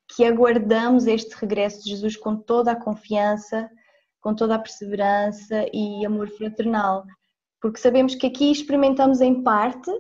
que 0.09 0.25
aguardamos 0.25 1.07
este 1.07 1.35
regresso 1.37 1.85
de 1.85 1.91
Jesus 1.91 2.17
com 2.17 2.37
toda 2.37 2.73
a 2.73 2.81
confiança, 2.81 3.69
com 4.21 4.35
toda 4.35 4.55
a 4.55 4.59
perseverança 4.59 5.67
e 5.73 6.05
amor 6.05 6.29
fraternal, 6.31 7.05
porque 7.61 7.79
sabemos 7.79 8.15
que 8.15 8.27
aqui 8.27 8.51
experimentamos 8.51 9.21
em 9.21 9.43
parte 9.43 9.91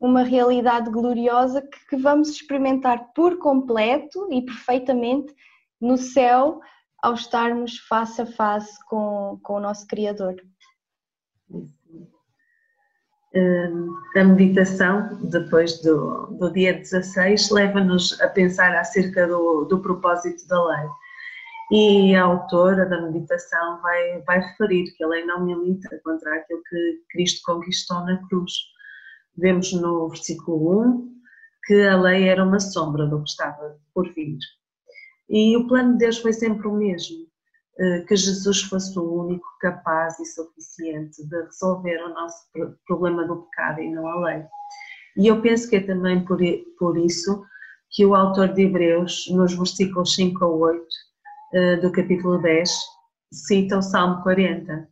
uma 0.00 0.22
realidade 0.22 0.90
gloriosa 0.90 1.66
que 1.88 1.96
vamos 1.96 2.28
experimentar 2.28 3.12
por 3.14 3.38
completo 3.38 4.28
e 4.30 4.42
perfeitamente 4.42 5.34
no 5.80 5.96
céu 5.96 6.60
ao 7.02 7.14
estarmos 7.14 7.78
face 7.78 8.22
a 8.22 8.26
face 8.26 8.78
com, 8.86 9.38
com 9.42 9.54
o 9.54 9.60
nosso 9.60 9.86
Criador. 9.86 10.34
Hum, 13.34 13.94
a 14.16 14.24
meditação, 14.24 15.20
depois 15.30 15.80
do, 15.82 16.26
do 16.38 16.52
dia 16.52 16.74
16, 16.74 17.50
leva-nos 17.50 18.20
a 18.20 18.28
pensar 18.28 18.74
acerca 18.74 19.26
do, 19.26 19.64
do 19.66 19.80
propósito 19.80 20.46
da 20.48 20.64
lei. 20.64 20.88
E 21.70 22.16
a 22.16 22.24
autora 22.24 22.86
da 22.86 23.02
meditação 23.02 23.80
vai, 23.82 24.22
vai 24.22 24.40
referir 24.40 24.84
que 24.96 25.04
a 25.04 25.08
lei 25.08 25.24
não 25.26 25.44
milita 25.44 26.00
contra 26.02 26.34
aquilo 26.36 26.62
que 26.68 27.02
Cristo 27.10 27.42
conquistou 27.44 28.00
na 28.06 28.26
cruz 28.28 28.52
Vemos 29.40 29.72
no 29.72 30.08
versículo 30.08 30.82
1 30.82 31.18
que 31.64 31.86
a 31.86 31.96
lei 31.96 32.28
era 32.28 32.44
uma 32.44 32.58
sombra 32.58 33.06
do 33.06 33.22
que 33.22 33.30
estava 33.30 33.78
por 33.94 34.12
vir. 34.12 34.36
E 35.28 35.56
o 35.56 35.66
plano 35.66 35.92
de 35.92 35.98
Deus 35.98 36.18
foi 36.18 36.32
sempre 36.32 36.66
o 36.66 36.72
mesmo, 36.72 37.26
eh, 37.78 38.00
que 38.00 38.16
Jesus 38.16 38.62
fosse 38.62 38.98
o 38.98 39.24
único 39.24 39.46
capaz 39.60 40.18
e 40.18 40.24
suficiente 40.24 41.26
de 41.26 41.42
resolver 41.42 42.02
o 42.02 42.14
nosso 42.14 42.46
problema 42.86 43.26
do 43.26 43.42
pecado 43.42 43.80
e 43.80 43.90
não 43.90 44.06
a 44.06 44.20
lei. 44.24 44.44
E 45.16 45.26
eu 45.26 45.42
penso 45.42 45.68
que 45.68 45.76
é 45.76 45.80
também 45.80 46.24
por, 46.24 46.40
isso 46.96 47.44
que 47.90 48.06
o 48.06 48.14
autor 48.14 48.54
de 48.54 48.62
Hebreus, 48.62 49.28
nos 49.30 49.54
versículos 49.54 50.14
5 50.14 50.44
a 50.44 50.48
8 50.48 50.86
eh, 51.54 51.76
do 51.76 51.92
capítulo 51.92 52.40
10, 52.40 52.70
cita 53.32 53.78
o 53.78 53.82
Salmo 53.82 54.22
40, 54.22 54.88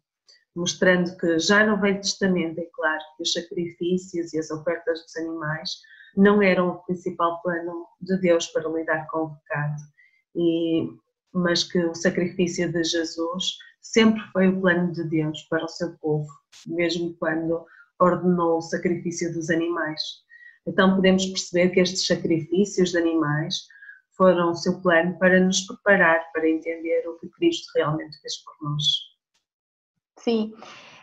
mostrando 0.54 1.16
que 1.16 1.38
já 1.38 1.66
no 1.66 1.80
Velho 1.80 2.00
Testamento 2.00 2.58
é 2.58 2.68
claro 2.74 3.02
que 3.16 3.22
os 3.22 3.32
sacrifícios 3.32 4.32
e 4.32 4.38
as 4.38 4.50
ofertas 4.50 5.02
dos 5.02 5.16
animais 5.16 5.70
não 6.16 6.42
eram 6.42 6.68
o 6.70 6.78
principal 6.84 7.40
plano 7.42 7.86
de 8.00 8.16
Deus 8.18 8.46
para 8.48 8.68
lidar 8.68 9.06
com 9.08 9.24
o 9.24 9.36
pecado, 9.36 9.76
e, 10.36 10.88
mas 11.32 11.64
que 11.64 11.78
o 11.78 11.94
sacrifício 11.94 12.70
de 12.70 12.84
Jesus 12.84 13.56
sempre 13.80 14.22
foi 14.32 14.48
o 14.48 14.60
plano 14.60 14.92
de 14.92 15.04
Deus 15.04 15.42
para 15.44 15.64
o 15.64 15.68
seu 15.68 15.96
povo, 15.98 16.28
mesmo 16.66 17.14
quando 17.18 17.64
ordenou 17.98 18.58
o 18.58 18.62
sacrifício 18.62 19.32
dos 19.32 19.48
animais. 19.50 20.00
Então 20.66 20.94
podemos 20.94 21.24
perceber 21.26 21.70
que 21.70 21.80
estes 21.80 22.06
sacrifícios 22.06 22.90
de 22.90 22.98
animais 22.98 23.66
foram 24.16 24.50
o 24.50 24.54
seu 24.54 24.80
plano 24.80 25.18
para 25.18 25.38
nos 25.40 25.60
preparar 25.60 26.20
para 26.32 26.48
entender 26.48 27.06
o 27.08 27.18
que 27.18 27.28
Cristo 27.28 27.66
realmente 27.76 28.18
fez 28.20 28.36
por 28.42 28.54
nós. 28.62 28.82
Sim. 30.18 30.54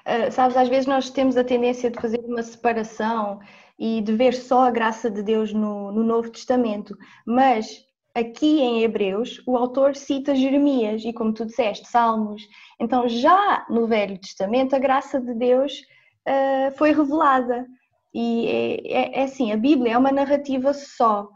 Uh, 0.06 0.32
sabes, 0.32 0.58
às 0.58 0.68
vezes 0.68 0.86
nós 0.86 1.10
temos 1.10 1.38
a 1.38 1.44
tendência 1.44 1.90
de 1.90 2.02
fazer 2.02 2.20
uma 2.20 2.44
separação 2.44 3.40
e 3.80 4.02
de 4.02 4.14
ver 4.14 4.34
só 4.34 4.64
a 4.64 4.72
graça 4.72 5.10
de 5.10 5.24
Deus 5.24 5.54
no, 5.54 5.92
no 5.92 6.04
Novo 6.04 6.30
Testamento, 6.30 6.98
mas 7.26 7.86
aqui 8.14 8.62
em 8.62 8.84
Hebreus 8.84 9.42
o 9.46 9.58
autor 9.58 9.96
cita 9.96 10.36
Jeremias 10.36 11.04
e, 11.04 11.12
como 11.12 11.34
tu 11.34 11.46
disseste, 11.46 11.88
Salmos. 11.88 12.48
Então, 12.80 13.08
já 13.08 13.66
no 13.70 13.88
Velho 13.88 14.18
Testamento, 14.20 14.76
a 14.76 14.80
graça 14.80 15.20
de 15.20 15.34
Deus 15.34 15.82
uh, 16.28 16.78
foi 16.78 16.92
revelada. 16.92 17.66
E 18.14 18.48
é, 18.48 18.94
é, 19.02 19.20
é, 19.22 19.24
assim: 19.24 19.52
a 19.52 19.58
Bíblia 19.58 19.94
é 19.94 19.98
uma 19.98 20.12
narrativa 20.12 20.74
só. 20.74 21.28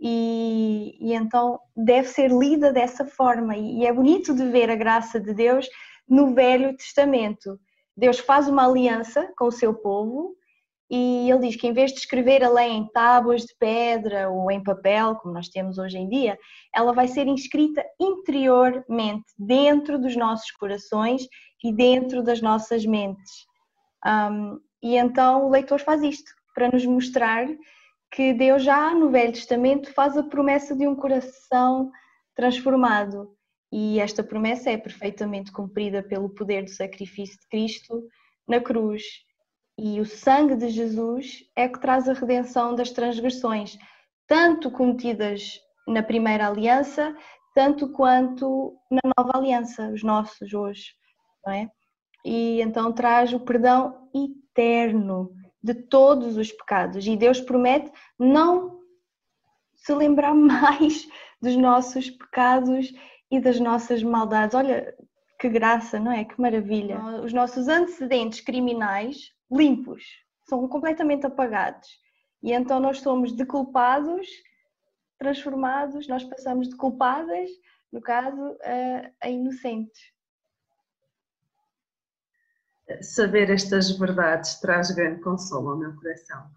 E, 0.00 0.96
e 1.00 1.14
então 1.14 1.60
deve 1.76 2.08
ser 2.08 2.30
lida 2.30 2.72
dessa 2.72 3.04
forma, 3.04 3.56
e 3.56 3.86
é 3.86 3.92
bonito 3.92 4.34
de 4.34 4.44
ver 4.50 4.68
a 4.68 4.74
graça 4.74 5.20
de 5.20 5.32
Deus 5.32 5.68
no 6.08 6.34
Velho 6.34 6.76
Testamento. 6.76 7.56
Deus 7.96 8.18
faz 8.18 8.48
uma 8.48 8.66
aliança 8.66 9.30
com 9.38 9.46
o 9.46 9.52
seu 9.52 9.74
povo 9.74 10.34
e 10.94 11.30
ele 11.30 11.48
diz 11.48 11.56
que 11.56 11.66
em 11.66 11.72
vez 11.72 11.90
de 11.90 12.00
escrever 12.00 12.44
a 12.44 12.50
lei 12.50 12.68
em 12.68 12.86
tábuas 12.88 13.42
de 13.46 13.54
pedra 13.58 14.28
ou 14.28 14.50
em 14.50 14.62
papel, 14.62 15.16
como 15.16 15.32
nós 15.32 15.48
temos 15.48 15.78
hoje 15.78 15.96
em 15.96 16.06
dia, 16.06 16.38
ela 16.74 16.92
vai 16.92 17.08
ser 17.08 17.26
inscrita 17.26 17.82
interiormente, 17.98 19.24
dentro 19.38 19.98
dos 19.98 20.14
nossos 20.14 20.50
corações 20.50 21.26
e 21.64 21.72
dentro 21.72 22.22
das 22.22 22.42
nossas 22.42 22.84
mentes. 22.84 23.46
Um, 24.04 24.60
e 24.82 24.96
então 24.96 25.46
o 25.46 25.50
leitor 25.50 25.80
faz 25.80 26.02
isto, 26.02 26.30
para 26.54 26.70
nos 26.70 26.84
mostrar 26.84 27.48
que 28.10 28.34
Deus 28.34 28.62
já 28.62 28.94
no 28.94 29.10
Velho 29.10 29.32
Testamento 29.32 29.94
faz 29.94 30.18
a 30.18 30.22
promessa 30.22 30.76
de 30.76 30.86
um 30.86 30.94
coração 30.94 31.90
transformado 32.36 33.34
e 33.72 33.98
esta 33.98 34.22
promessa 34.22 34.70
é 34.70 34.76
perfeitamente 34.76 35.50
cumprida 35.50 36.02
pelo 36.02 36.28
poder 36.28 36.64
do 36.64 36.70
sacrifício 36.70 37.38
de 37.40 37.48
Cristo 37.48 38.06
na 38.46 38.60
cruz. 38.60 39.02
E 39.78 40.00
o 40.00 40.04
sangue 40.04 40.56
de 40.56 40.68
Jesus 40.68 41.44
é 41.56 41.68
que 41.68 41.80
traz 41.80 42.08
a 42.08 42.12
redenção 42.12 42.74
das 42.74 42.90
transgressões, 42.90 43.78
tanto 44.26 44.70
cometidas 44.70 45.60
na 45.88 46.02
primeira 46.02 46.46
aliança, 46.46 47.16
tanto 47.54 47.88
quanto 47.88 48.76
na 48.90 49.00
nova 49.16 49.38
aliança, 49.38 49.88
os 49.88 50.02
nossos 50.02 50.52
hoje, 50.52 50.92
não 51.44 51.52
é? 51.52 51.70
E 52.24 52.60
então 52.60 52.92
traz 52.92 53.32
o 53.32 53.40
perdão 53.40 54.08
eterno 54.14 55.32
de 55.62 55.74
todos 55.74 56.36
os 56.36 56.52
pecados. 56.52 57.06
E 57.06 57.16
Deus 57.16 57.40
promete 57.40 57.90
não 58.18 58.80
se 59.74 59.92
lembrar 59.92 60.34
mais 60.34 61.06
dos 61.40 61.56
nossos 61.56 62.10
pecados 62.10 62.92
e 63.30 63.40
das 63.40 63.58
nossas 63.58 64.02
maldades. 64.02 64.54
Olha 64.54 64.94
que 65.40 65.48
graça, 65.48 65.98
não 65.98 66.12
é? 66.12 66.24
Que 66.24 66.40
maravilha. 66.40 67.00
Os 67.24 67.32
nossos 67.32 67.68
antecedentes 67.68 68.40
criminais 68.40 69.32
limpos, 69.52 70.04
são 70.48 70.66
completamente 70.68 71.26
apagados. 71.26 71.88
E 72.42 72.52
então 72.52 72.80
nós 72.80 73.00
somos 73.00 73.34
de 73.34 73.44
culpados 73.44 74.26
transformados, 75.18 76.08
nós 76.08 76.24
passamos 76.24 76.68
de 76.68 76.76
culpadas, 76.76 77.48
no 77.92 78.00
caso, 78.00 78.56
a, 78.62 79.26
a 79.26 79.30
inocentes. 79.30 80.12
Saber 83.00 83.48
estas 83.48 83.90
verdades 83.96 84.58
traz 84.60 84.90
grande 84.90 85.20
consolo 85.20 85.70
ao 85.70 85.78
meu 85.78 85.94
coração 85.94 86.50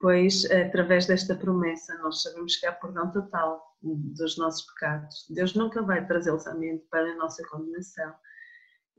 pois 0.00 0.44
através 0.50 1.06
desta 1.06 1.34
promessa 1.34 1.96
nós 1.98 2.22
sabemos 2.22 2.56
que 2.56 2.66
há 2.66 2.72
perdão 2.72 3.10
total 3.12 3.76
dos 3.82 4.36
nossos 4.36 4.66
pecados. 4.72 5.26
Deus 5.30 5.54
nunca 5.54 5.82
vai 5.82 6.06
trazê-los 6.06 6.46
à 6.46 6.54
mente 6.54 6.84
para 6.90 7.12
a 7.12 7.16
nossa 7.16 7.42
condenação. 7.48 8.14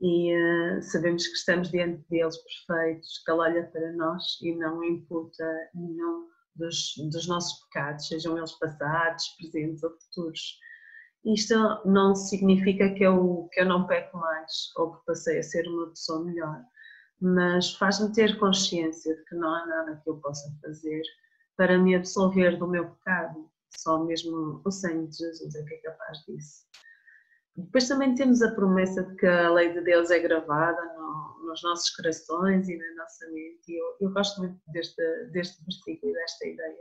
E 0.00 0.34
uh, 0.34 0.82
sabemos 0.82 1.26
que 1.26 1.34
estamos 1.34 1.70
diante 1.70 2.04
deles 2.08 2.36
perfeitos, 2.36 3.22
que 3.24 3.30
Ele 3.30 3.40
olha 3.40 3.66
para 3.66 3.92
nós 3.92 4.38
e 4.42 4.54
não 4.54 4.82
imputa 4.84 5.44
nenhum 5.74 6.28
dos, 6.54 6.94
dos 7.10 7.26
nossos 7.26 7.64
pecados, 7.64 8.06
sejam 8.06 8.36
eles 8.36 8.52
passados, 8.52 9.28
presentes 9.38 9.82
ou 9.82 9.90
futuros. 9.90 10.58
Isto 11.24 11.54
não 11.84 12.14
significa 12.14 12.94
que 12.94 13.02
eu, 13.02 13.48
que 13.52 13.60
eu 13.60 13.66
não 13.66 13.86
peco 13.86 14.16
mais 14.16 14.70
ou 14.76 14.94
que 14.94 15.04
passei 15.06 15.38
a 15.40 15.42
ser 15.42 15.66
uma 15.66 15.88
pessoa 15.88 16.24
melhor 16.24 16.64
mas 17.20 17.74
faz-me 17.74 18.12
ter 18.12 18.38
consciência 18.38 19.14
de 19.16 19.24
que 19.24 19.34
não 19.34 19.52
há 19.52 19.66
nada 19.66 20.00
que 20.02 20.08
eu 20.08 20.16
possa 20.18 20.50
fazer 20.62 21.02
para 21.56 21.76
me 21.76 21.94
absolver 21.94 22.56
do 22.56 22.68
meu 22.68 22.88
pecado. 22.90 23.50
Só 23.76 24.02
mesmo 24.04 24.62
o 24.64 24.70
sangue 24.70 25.08
de 25.08 25.18
Jesus 25.18 25.54
é 25.54 25.64
que 25.64 25.74
é 25.74 25.78
capaz 25.78 26.18
disso. 26.26 26.64
Depois 27.58 27.88
também 27.88 28.14
temos 28.14 28.40
a 28.40 28.54
promessa 28.54 29.02
de 29.02 29.16
que 29.16 29.26
a 29.26 29.50
lei 29.50 29.72
de 29.72 29.80
Deus 29.80 30.10
é 30.12 30.20
gravada 30.20 30.80
no, 30.94 31.44
nos 31.44 31.60
nossos 31.64 31.90
corações 31.90 32.68
e 32.68 32.76
na 32.76 33.02
nossa 33.02 33.26
mente. 33.32 33.72
E 33.72 33.76
eu, 33.76 33.96
eu 34.00 34.12
gosto 34.12 34.40
muito 34.40 34.60
deste, 34.68 35.02
deste 35.32 35.60
versículo 35.64 36.12
e 36.12 36.14
desta 36.14 36.46
ideia 36.46 36.76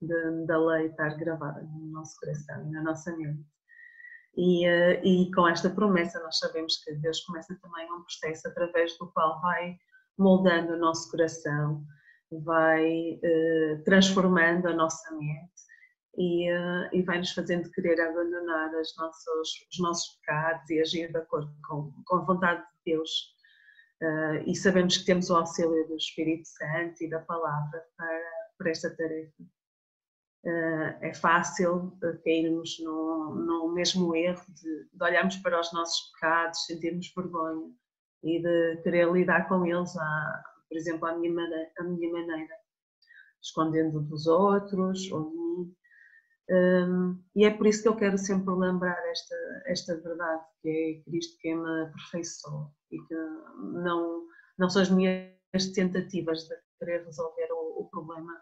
de, 0.00 0.46
da 0.46 0.58
lei 0.58 0.86
estar 0.86 1.16
gravada 1.16 1.60
no 1.62 1.86
nosso 1.90 2.18
coração 2.20 2.64
e 2.64 2.70
na 2.70 2.82
nossa 2.82 3.16
mente. 3.16 3.44
E, 4.36 4.66
uh, 4.68 5.04
e 5.04 5.30
com 5.34 5.48
esta 5.48 5.68
promessa 5.68 6.22
nós 6.22 6.38
sabemos 6.38 6.76
que 6.84 6.94
Deus 6.94 7.20
começa 7.22 7.58
também 7.60 7.92
um 7.92 8.02
processo 8.02 8.46
através 8.46 8.96
do 8.98 9.10
qual 9.12 9.40
vai 9.40 9.76
moldando 10.16 10.74
o 10.74 10.78
nosso 10.78 11.10
coração, 11.10 11.84
vai 12.30 13.18
uh, 13.24 13.84
transformando 13.84 14.68
a 14.68 14.72
nossa 14.72 15.10
mente 15.16 15.52
e, 16.16 16.50
uh, 16.52 16.88
e 16.92 17.02
vai 17.02 17.18
nos 17.18 17.32
fazendo 17.32 17.70
querer 17.70 18.00
abandonar 18.00 18.74
as 18.74 18.94
nossas, 18.96 19.48
os 19.70 19.78
nossos 19.78 20.14
pecados 20.16 20.68
e 20.70 20.80
agir 20.80 21.10
de 21.10 21.18
acordo 21.18 21.52
com, 21.66 21.92
com 22.04 22.16
a 22.16 22.24
vontade 22.24 22.60
de 22.60 22.92
Deus. 22.92 23.10
Uh, 24.02 24.42
e 24.46 24.54
sabemos 24.54 24.98
que 24.98 25.04
temos 25.04 25.30
o 25.30 25.36
auxílio 25.36 25.86
do 25.88 25.96
Espírito 25.96 26.48
Santo 26.48 27.02
e 27.02 27.08
da 27.08 27.20
Palavra 27.20 27.82
para, 27.96 28.30
para 28.58 28.70
esta 28.70 28.94
tarefa. 28.96 29.42
Uh, 30.44 30.98
é 31.00 31.14
fácil 31.14 31.96
cairmos 32.24 32.78
no, 32.80 33.34
no 33.34 33.72
mesmo 33.72 34.14
erro 34.16 34.44
de, 34.48 34.88
de 34.92 35.04
olharmos 35.04 35.36
para 35.36 35.60
os 35.60 35.72
nossos 35.72 36.10
pecados, 36.12 36.66
sentirmos 36.66 37.12
vergonha 37.14 37.72
e 38.24 38.40
de 38.40 38.82
querer 38.82 39.10
lidar 39.10 39.48
com 39.48 39.64
eles, 39.64 39.96
à, 39.96 40.44
por 40.68 40.76
exemplo, 40.76 41.06
à 41.06 41.16
minha, 41.16 41.32
maneira, 41.32 41.70
à 41.78 41.84
minha 41.84 42.10
maneira, 42.12 42.54
escondendo 43.40 44.00
dos 44.00 44.26
outros 44.26 45.10
ou 45.12 45.30
de 45.30 45.36
mim. 45.36 45.76
Um, 46.50 47.22
e 47.36 47.44
é 47.44 47.50
por 47.50 47.66
isso 47.66 47.82
que 47.82 47.88
eu 47.88 47.96
quero 47.96 48.18
sempre 48.18 48.52
lembrar 48.54 48.98
esta, 49.10 49.36
esta 49.66 50.00
verdade, 50.00 50.44
que 50.60 50.68
é 50.68 51.10
Cristo 51.10 51.38
que 51.40 51.54
me 51.54 51.82
aperfeiçoou 51.84 52.70
e 52.90 52.98
que 52.98 53.14
não, 53.14 54.26
não 54.58 54.68
são 54.68 54.82
as 54.82 54.90
minhas 54.90 55.32
tentativas 55.74 56.48
de 56.48 56.54
querer 56.78 57.04
resolver 57.04 57.48
o, 57.52 57.82
o 57.82 57.88
problema 57.90 58.32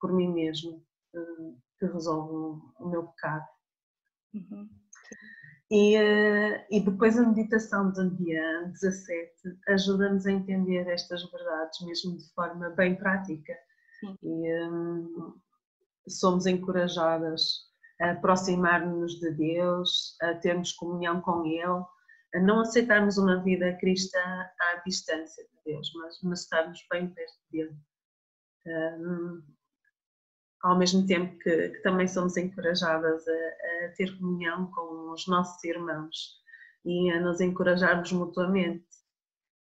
por 0.00 0.12
mim 0.12 0.32
mesmo 0.32 0.84
um, 1.14 1.58
que 1.78 1.86
resolve 1.86 2.32
o, 2.32 2.74
o 2.80 2.88
meu 2.90 3.08
pecado. 3.08 3.46
Uhum. 4.34 4.68
E, 5.70 5.98
uh, 5.98 6.64
e 6.70 6.80
depois 6.80 7.18
a 7.18 7.26
meditação 7.26 7.90
do 7.92 8.10
dia 8.16 8.64
17 8.72 9.32
ajuda-nos 9.68 10.26
a 10.26 10.32
entender 10.32 10.86
estas 10.88 11.22
verdades 11.30 11.80
mesmo 11.82 12.16
de 12.16 12.32
forma 12.32 12.70
bem 12.70 12.96
prática. 12.96 13.54
Sim. 14.00 14.16
E, 14.22 14.64
um, 14.64 15.34
somos 16.10 16.46
encorajadas 16.46 17.68
a 18.00 18.12
aproximar-nos 18.12 19.18
de 19.18 19.30
Deus, 19.32 20.16
a 20.22 20.34
termos 20.34 20.72
comunhão 20.72 21.20
com 21.20 21.44
Ele, 21.44 21.84
a 22.34 22.40
não 22.40 22.60
aceitarmos 22.60 23.18
uma 23.18 23.42
vida 23.42 23.76
cristã 23.78 24.20
à 24.60 24.82
distância 24.86 25.44
de 25.44 25.72
Deus, 25.72 25.90
mas, 25.94 26.18
mas 26.22 26.40
estarmos 26.42 26.84
bem 26.90 27.08
perto 27.08 27.38
dele. 27.50 27.76
Um, 28.66 29.42
ao 30.62 30.76
mesmo 30.76 31.06
tempo 31.06 31.38
que, 31.38 31.70
que, 31.70 31.82
também 31.82 32.06
somos 32.06 32.36
encorajadas 32.36 33.26
a, 33.26 33.32
a, 33.32 33.88
ter 33.96 34.16
comunhão 34.18 34.70
com 34.72 35.12
os 35.12 35.26
nossos 35.26 35.62
irmãos 35.64 36.38
e 36.84 37.10
a 37.10 37.20
nos 37.20 37.40
encorajarmos 37.40 38.12
mutuamente. 38.12 38.86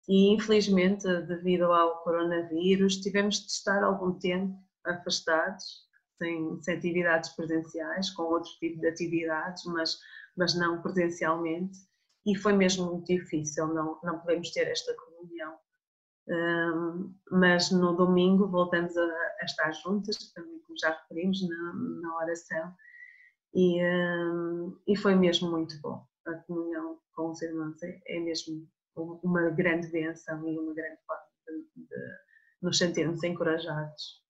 E 0.09 0.33
infelizmente, 0.35 1.07
devido 1.23 1.65
ao 1.65 2.03
coronavírus, 2.03 2.97
tivemos 2.99 3.41
de 3.41 3.53
estar 3.53 3.83
algum 3.83 4.19
tempo 4.19 4.57
afastados 4.85 5.86
sem, 6.19 6.63
sem 6.63 6.77
atividades 6.77 7.31
presenciais, 7.31 8.11
com 8.11 8.23
outro 8.25 8.51
tipo 8.59 8.81
de 8.81 8.89
atividades, 8.89 9.65
mas, 9.67 9.99
mas 10.37 10.59
não 10.59 10.83
presencialmente, 10.83 11.79
e 12.27 12.37
foi 12.37 12.53
mesmo 12.53 12.87
muito 12.87 13.07
difícil, 13.07 13.69
não, 13.69 13.99
não 14.03 14.19
podemos 14.19 14.51
ter 14.51 14.67
esta 14.69 14.95
comunhão. 14.95 15.57
Um, 16.29 17.15
mas 17.31 17.71
no 17.71 17.97
domingo 17.97 18.49
voltamos 18.49 18.97
a, 18.97 19.05
a, 19.41 19.45
estar 19.45 19.71
juntas, 19.73 20.17
também 20.33 20.59
como 20.61 20.77
já 20.77 20.91
referimos 20.91 21.41
na, 21.49 21.73
na 22.03 22.17
oração, 22.17 22.75
e, 23.55 23.81
um, 23.83 24.77
e 24.89 24.97
foi 24.97 25.15
mesmo 25.15 25.51
muito 25.51 25.81
bom. 25.81 26.05
A 26.27 26.35
comunhão 26.41 26.99
com 27.15 27.31
os 27.31 27.41
irmãos 27.41 27.81
é, 27.83 28.01
é 28.07 28.21
mesmo 28.21 28.69
uma 28.97 29.51
grande 29.51 29.89
bênção 29.89 30.47
e 30.49 30.59
uma 30.59 30.75
grande 30.75 30.99
forma 31.07 31.23
de, 31.47 31.83
de 31.85 31.97
nos 32.61 32.79
sentirmos 32.79 33.23
encorajados. 33.23 34.26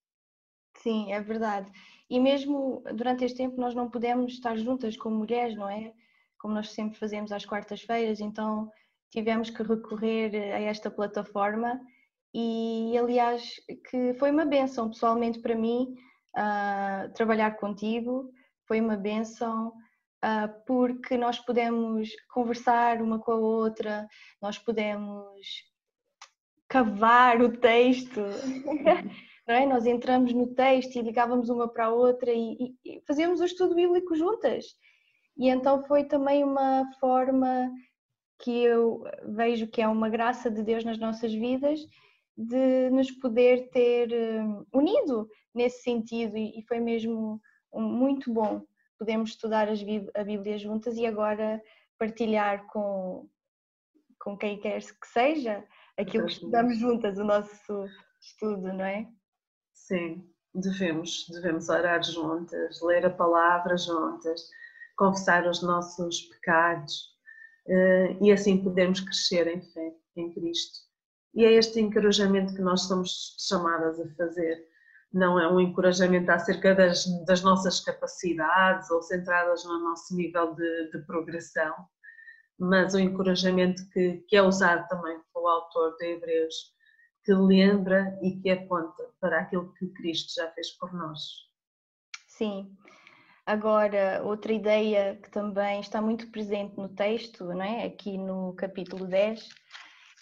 Sim, 0.86 1.12
é 1.12 1.20
verdade. 1.20 1.68
E 2.08 2.20
mesmo 2.20 2.80
durante 2.94 3.24
este 3.24 3.38
tempo 3.38 3.60
nós 3.60 3.74
não 3.74 3.90
pudemos 3.90 4.34
estar 4.34 4.56
juntas 4.56 4.96
como 4.96 5.16
mulheres, 5.16 5.56
não 5.56 5.68
é? 5.68 5.92
Como 6.38 6.54
nós 6.54 6.70
sempre 6.70 6.96
fazemos 6.96 7.32
às 7.32 7.44
quartas-feiras, 7.44 8.20
então 8.20 8.70
tivemos 9.10 9.50
que 9.50 9.64
recorrer 9.64 10.32
a 10.54 10.60
esta 10.60 10.88
plataforma 10.88 11.80
e 12.32 12.96
aliás 12.96 13.56
que 13.90 14.14
foi 14.14 14.30
uma 14.30 14.44
benção 14.44 14.88
pessoalmente 14.88 15.40
para 15.40 15.56
mim 15.56 15.92
uh, 16.36 17.12
trabalhar 17.14 17.56
contigo, 17.56 18.30
foi 18.68 18.80
uma 18.80 18.96
benção 18.96 19.72
uh, 20.24 20.64
porque 20.68 21.16
nós 21.16 21.40
podemos 21.40 22.10
conversar 22.32 23.02
uma 23.02 23.18
com 23.18 23.32
a 23.32 23.36
outra, 23.36 24.06
nós 24.40 24.56
podemos 24.56 25.48
cavar 26.68 27.42
o 27.42 27.58
texto 27.58 28.20
é? 29.54 29.66
Nós 29.66 29.86
entramos 29.86 30.32
no 30.32 30.54
texto 30.54 30.96
e 30.96 31.02
ligávamos 31.02 31.48
uma 31.48 31.68
para 31.68 31.86
a 31.86 31.90
outra 31.92 32.32
e, 32.32 32.74
e, 32.84 32.96
e 32.96 33.02
fazíamos 33.06 33.40
o 33.40 33.44
estudo 33.44 33.74
bíblico 33.74 34.16
juntas. 34.16 34.66
E 35.36 35.48
então 35.48 35.84
foi 35.84 36.04
também 36.04 36.42
uma 36.42 36.84
forma 36.98 37.70
que 38.38 38.64
eu 38.64 39.02
vejo 39.34 39.66
que 39.68 39.80
é 39.80 39.88
uma 39.88 40.08
graça 40.08 40.50
de 40.50 40.62
Deus 40.62 40.84
nas 40.84 40.98
nossas 40.98 41.32
vidas 41.32 41.80
de 42.36 42.90
nos 42.90 43.10
poder 43.10 43.70
ter 43.70 44.12
hum, 44.12 44.64
unido 44.74 45.26
nesse 45.54 45.82
sentido 45.82 46.36
e 46.36 46.62
foi 46.68 46.80
mesmo 46.80 47.40
muito 47.72 48.30
bom 48.30 48.62
podemos 48.98 49.30
estudar 49.30 49.68
a 49.68 50.24
Bíblia 50.24 50.58
juntas 50.58 50.96
e 50.96 51.06
agora 51.06 51.62
partilhar 51.98 52.66
com, 52.68 53.28
com 54.20 54.36
quem 54.36 54.58
quer 54.58 54.80
que 54.80 55.06
seja 55.06 55.64
aquilo 55.96 56.26
que 56.26 56.32
estudamos 56.32 56.78
juntas, 56.78 57.18
o 57.18 57.24
nosso 57.24 57.86
estudo, 58.20 58.72
não 58.72 58.84
é? 58.84 59.06
Sim, 59.86 60.28
devemos, 60.52 61.28
devemos 61.30 61.68
orar 61.68 62.02
juntas, 62.02 62.82
ler 62.82 63.06
a 63.06 63.10
palavra 63.10 63.76
juntas, 63.78 64.50
confessar 64.96 65.46
os 65.46 65.62
nossos 65.62 66.22
pecados 66.22 67.14
uh, 67.68 68.24
e 68.24 68.32
assim 68.32 68.64
podermos 68.64 68.98
crescer 68.98 69.46
em 69.46 69.62
fé 69.62 69.94
em 70.16 70.32
Cristo. 70.32 70.80
E 71.36 71.44
é 71.44 71.52
este 71.52 71.78
encorajamento 71.78 72.52
que 72.52 72.62
nós 72.62 72.82
somos 72.82 73.36
chamadas 73.38 74.00
a 74.00 74.08
fazer. 74.16 74.60
Não 75.12 75.38
é 75.38 75.48
um 75.48 75.60
encorajamento 75.60 76.32
acerca 76.32 76.74
das, 76.74 77.06
das 77.24 77.42
nossas 77.42 77.78
capacidades 77.78 78.90
ou 78.90 79.00
centradas 79.02 79.64
no 79.64 79.78
nosso 79.78 80.16
nível 80.16 80.52
de, 80.56 80.90
de 80.90 80.98
progressão, 81.06 81.72
mas 82.58 82.92
um 82.92 82.98
encorajamento 82.98 83.88
que, 83.90 84.24
que 84.26 84.36
é 84.36 84.42
usado 84.42 84.88
também 84.88 85.16
pelo 85.32 85.46
autor 85.46 85.96
de 85.96 86.06
Hebreus 86.06 86.75
que 87.26 87.34
lembra 87.34 88.16
e 88.22 88.36
que 88.36 88.48
aponta 88.48 89.02
para 89.20 89.40
aquilo 89.40 89.74
que 89.74 89.88
Cristo 89.88 90.32
já 90.32 90.48
fez 90.52 90.70
por 90.78 90.94
nós. 90.94 91.20
Sim. 92.28 92.72
Agora, 93.44 94.22
outra 94.24 94.52
ideia 94.52 95.18
que 95.20 95.28
também 95.30 95.80
está 95.80 96.00
muito 96.00 96.30
presente 96.30 96.76
no 96.76 96.88
texto, 96.88 97.44
não 97.46 97.62
é? 97.62 97.84
aqui 97.84 98.16
no 98.16 98.54
capítulo 98.54 99.06
10, 99.06 99.48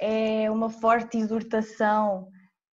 é 0.01 0.51
uma 0.51 0.71
forte 0.71 1.19
exortação, 1.19 2.31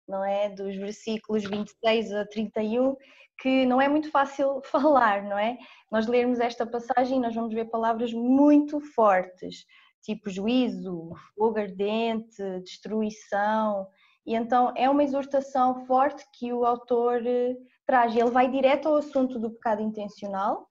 não 0.08 0.24
é? 0.24 0.48
Dos 0.48 0.76
versículos 0.76 1.44
26 1.44 2.12
a 2.12 2.24
31, 2.26 2.96
que 3.40 3.66
não 3.66 3.80
é 3.80 3.88
muito 3.88 4.12
fácil 4.12 4.60
falar, 4.70 5.24
não 5.24 5.38
é? 5.38 5.58
Nós 5.90 6.06
lermos 6.06 6.38
esta 6.38 6.64
passagem 6.64 7.20
nós 7.20 7.34
vamos 7.34 7.52
ver 7.52 7.64
palavras 7.64 8.12
muito 8.12 8.80
fortes, 8.80 9.64
tipo 10.02 10.30
juízo, 10.30 11.10
fogo 11.34 11.58
ardente, 11.58 12.60
destruição, 12.62 13.88
e 14.26 14.34
então 14.34 14.72
é 14.76 14.88
uma 14.88 15.02
exortação 15.02 15.86
forte 15.86 16.24
que 16.34 16.52
o 16.52 16.64
autor 16.64 17.26
eh, 17.26 17.56
traz. 17.86 18.14
Ele 18.14 18.30
vai 18.30 18.50
direto 18.50 18.88
ao 18.88 18.96
assunto 18.96 19.38
do 19.38 19.50
pecado 19.50 19.82
intencional 19.82 20.68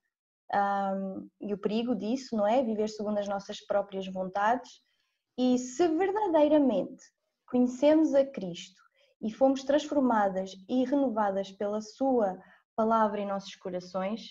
um, 0.53 1.27
e 1.41 1.53
o 1.53 1.57
perigo 1.57 1.95
disso, 1.95 2.35
não 2.35 2.47
é? 2.47 2.63
Viver 2.63 2.87
segundo 2.89 3.17
as 3.17 3.27
nossas 3.27 3.59
próprias 3.61 4.07
vontades. 4.07 4.81
E 5.37 5.57
se 5.57 5.87
verdadeiramente 5.87 7.03
conhecemos 7.47 8.13
a 8.13 8.25
Cristo 8.25 8.81
e 9.21 9.31
fomos 9.31 9.63
transformadas 9.63 10.51
e 10.67 10.85
renovadas 10.85 11.51
pela 11.51 11.81
Sua 11.81 12.37
palavra 12.75 13.19
em 13.19 13.27
nossos 13.27 13.55
corações, 13.55 14.21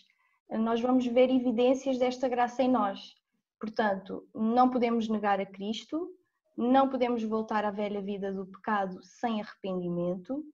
nós 0.50 0.80
vamos 0.80 1.06
ver 1.06 1.30
evidências 1.30 1.98
desta 1.98 2.28
graça 2.28 2.62
em 2.62 2.70
nós. 2.70 3.14
Portanto, 3.60 4.26
não 4.34 4.70
podemos 4.70 5.08
negar 5.08 5.40
a 5.40 5.46
Cristo, 5.46 6.08
não 6.58 6.88
podemos 6.88 7.22
voltar 7.22 7.64
à 7.64 7.70
velha 7.70 8.02
vida 8.02 8.32
do 8.32 8.44
pecado 8.46 8.98
sem 9.02 9.40
arrependimento. 9.40 10.44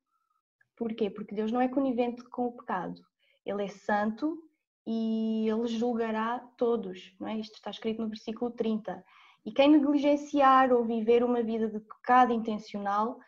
Porquê? 0.76 1.08
Porque 1.08 1.34
Deus 1.34 1.50
não 1.50 1.60
é 1.60 1.68
conivente 1.68 2.22
com 2.24 2.46
o 2.46 2.52
pecado. 2.52 3.00
Ele 3.44 3.64
é 3.64 3.68
santo 3.68 4.38
e 4.86 5.48
ele 5.48 5.66
julgará 5.66 6.38
todos, 6.58 7.14
não 7.18 7.28
é? 7.28 7.38
Isto 7.38 7.54
está 7.54 7.70
escrito 7.70 8.02
no 8.02 8.08
versículo 8.08 8.50
30. 8.50 9.02
E 9.46 9.52
quem 9.52 9.70
negligenciar 9.70 10.72
ou 10.72 10.84
viver 10.84 11.24
uma 11.24 11.42
vida 11.42 11.68
de 11.68 11.80
pecado 11.80 12.32
intencional 12.32 13.18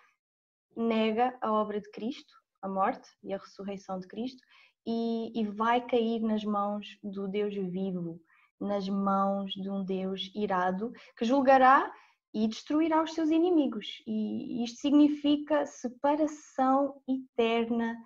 nega 0.76 1.36
a 1.40 1.50
obra 1.50 1.80
de 1.80 1.90
Cristo 1.90 2.34
a 2.66 2.68
morte 2.68 3.08
e 3.22 3.32
a 3.32 3.38
ressurreição 3.38 3.98
de 3.98 4.06
Cristo 4.06 4.42
e, 4.86 5.32
e 5.40 5.46
vai 5.46 5.80
cair 5.86 6.20
nas 6.20 6.44
mãos 6.44 6.98
do 7.02 7.26
Deus 7.26 7.54
vivo, 7.54 8.20
nas 8.60 8.88
mãos 8.88 9.52
de 9.52 9.70
um 9.70 9.84
Deus 9.84 10.30
irado 10.34 10.92
que 11.16 11.24
julgará 11.24 11.90
e 12.36 12.46
destruirá 12.46 13.02
os 13.02 13.14
seus 13.14 13.30
inimigos. 13.30 14.02
E 14.06 14.62
isto 14.62 14.78
significa 14.82 15.64
separação 15.64 17.00
eterna 17.08 17.96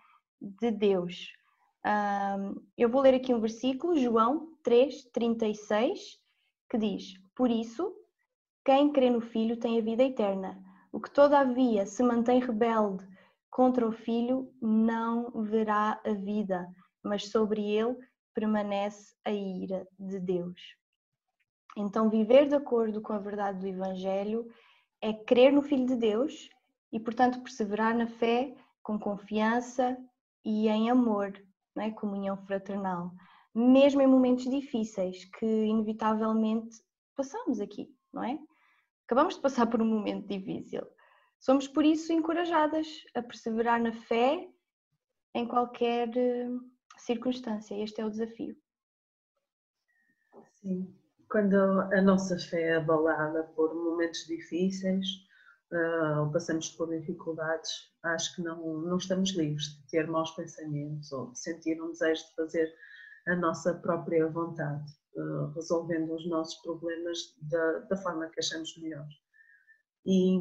de 0.40 0.70
Deus. 0.70 1.32
eu 2.78 2.88
vou 2.88 3.00
ler 3.00 3.14
aqui 3.14 3.34
um 3.34 3.40
versículo, 3.40 3.98
João 3.98 4.54
3, 4.62 5.10
36, 5.12 5.98
que 6.70 6.78
diz: 6.78 7.14
Por 7.34 7.50
isso, 7.50 7.92
quem 8.64 8.92
crê 8.92 9.10
no 9.10 9.20
Filho 9.20 9.58
tem 9.58 9.80
a 9.80 9.82
vida 9.82 10.04
eterna. 10.04 10.62
O 10.92 11.00
que 11.00 11.10
todavia 11.10 11.84
se 11.84 12.00
mantém 12.04 12.38
rebelde 12.38 13.04
contra 13.50 13.84
o 13.84 13.90
Filho 13.90 14.54
não 14.62 15.42
verá 15.42 16.00
a 16.06 16.12
vida, 16.12 16.68
mas 17.02 17.30
sobre 17.30 17.62
ele 17.62 17.96
permanece 18.32 19.12
a 19.24 19.32
ira 19.32 19.88
de 19.98 20.20
Deus. 20.20 20.79
Então, 21.76 22.10
viver 22.10 22.46
de 22.46 22.54
acordo 22.54 23.00
com 23.00 23.12
a 23.12 23.18
verdade 23.18 23.60
do 23.60 23.66
Evangelho 23.66 24.50
é 25.00 25.12
crer 25.12 25.52
no 25.52 25.62
Filho 25.62 25.86
de 25.86 25.96
Deus 25.96 26.50
e, 26.92 26.98
portanto, 26.98 27.40
perseverar 27.42 27.96
na 27.96 28.06
fé 28.06 28.54
com 28.82 28.98
confiança 28.98 29.96
e 30.44 30.68
em 30.68 30.90
amor, 30.90 31.32
é? 31.78 31.90
comunhão 31.90 32.36
fraternal, 32.36 33.12
mesmo 33.54 34.00
em 34.00 34.06
momentos 34.06 34.44
difíceis 34.44 35.24
que 35.24 35.46
inevitavelmente 35.46 36.82
passamos 37.14 37.60
aqui, 37.60 37.94
não 38.12 38.24
é? 38.24 38.38
Acabamos 39.06 39.34
de 39.34 39.40
passar 39.40 39.66
por 39.66 39.82
um 39.82 39.86
momento 39.86 40.26
difícil. 40.26 40.86
Somos 41.38 41.66
por 41.66 41.84
isso 41.84 42.12
encorajadas 42.12 42.86
a 43.14 43.22
perseverar 43.22 43.80
na 43.80 43.92
fé 43.92 44.48
em 45.34 45.46
qualquer 45.46 46.08
eh, 46.16 46.48
circunstância. 46.98 47.74
Este 47.82 48.00
é 48.00 48.04
o 48.04 48.10
desafio. 48.10 48.56
Sim. 50.52 50.99
Quando 51.30 51.54
a 51.54 52.02
nossa 52.02 52.36
fé 52.36 52.60
é 52.60 52.76
abalada 52.76 53.44
por 53.54 53.72
momentos 53.72 54.26
difíceis 54.26 55.06
uh, 55.72 56.22
ou 56.22 56.32
passamos 56.32 56.70
por 56.70 56.88
dificuldades, 56.88 57.70
acho 58.02 58.34
que 58.34 58.42
não, 58.42 58.60
não 58.80 58.96
estamos 58.96 59.30
livres 59.36 59.66
de 59.66 59.90
ter 59.90 60.08
maus 60.08 60.32
pensamentos 60.32 61.12
ou 61.12 61.30
de 61.30 61.38
sentir 61.38 61.80
um 61.80 61.92
desejo 61.92 62.24
de 62.24 62.34
fazer 62.34 62.74
a 63.28 63.36
nossa 63.36 63.74
própria 63.74 64.26
vontade, 64.26 64.90
uh, 65.14 65.52
resolvendo 65.54 66.12
os 66.16 66.28
nossos 66.28 66.60
problemas 66.62 67.18
da, 67.42 67.78
da 67.78 67.96
forma 67.98 68.28
que 68.30 68.40
achamos 68.40 68.76
melhor. 68.78 69.06
E, 70.04 70.36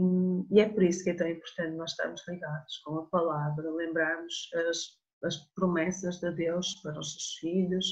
e, 0.50 0.60
é 0.60 0.70
por 0.70 0.82
isso 0.82 1.04
que 1.04 1.12
é 1.12 1.14
tão 1.14 1.28
importante 1.28 1.76
nós 1.76 1.92
estarmos 1.92 2.28
ligados 2.28 2.78
com 2.80 2.98
a 2.98 3.06
palavra, 3.06 3.70
lembrarmos 3.70 4.50
as, 4.68 4.98
as 5.24 5.38
promessas 5.54 6.20
de 6.20 6.32
Deus 6.32 6.74
para 6.82 6.98
os 6.98 7.12
seus 7.12 7.34
filhos 7.36 7.86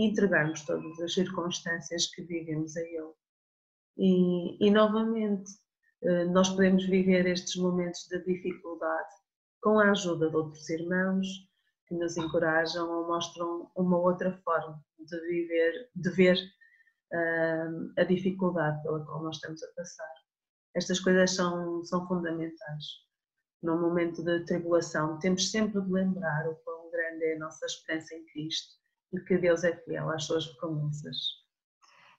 e 0.00 0.06
entregarmos 0.06 0.62
todas 0.64 0.98
as 1.00 1.12
circunstâncias 1.12 2.06
que 2.06 2.22
vivemos 2.22 2.74
a 2.76 2.80
Ele. 2.80 3.12
E, 3.98 4.66
e 4.66 4.70
novamente, 4.70 5.50
eh, 6.02 6.24
nós 6.24 6.48
podemos 6.48 6.86
viver 6.86 7.26
estes 7.26 7.56
momentos 7.56 8.06
de 8.08 8.18
dificuldade 8.24 9.14
com 9.60 9.78
a 9.78 9.90
ajuda 9.90 10.30
de 10.30 10.36
outros 10.36 10.70
irmãos 10.70 11.26
que 11.86 11.94
nos 11.94 12.16
encorajam 12.16 12.90
ou 12.90 13.08
mostram 13.08 13.70
uma 13.76 13.98
outra 13.98 14.32
forma 14.42 14.82
de 14.98 15.20
viver, 15.28 15.90
de 15.94 16.10
ver 16.12 16.38
uh, 17.12 18.00
a 18.00 18.04
dificuldade 18.04 18.82
pela 18.82 19.04
qual 19.04 19.22
nós 19.22 19.36
estamos 19.36 19.62
a 19.62 19.68
passar. 19.74 20.14
Estas 20.74 21.00
coisas 21.00 21.32
são, 21.32 21.84
são 21.84 22.06
fundamentais. 22.06 22.84
Num 23.62 23.78
momento 23.78 24.22
de 24.22 24.44
tribulação, 24.46 25.18
temos 25.18 25.50
sempre 25.50 25.82
de 25.82 25.92
lembrar 25.92 26.48
o 26.48 26.54
quão 26.64 26.90
grande 26.90 27.24
é 27.24 27.36
a 27.36 27.38
nossa 27.40 27.66
esperança 27.66 28.14
em 28.14 28.24
Cristo 28.26 28.79
e 29.12 29.20
que 29.20 29.36
Deus 29.38 29.64
é 29.64 29.76
fiel 29.76 30.10
às 30.10 30.24
suas 30.24 30.46
promessas. 30.46 31.16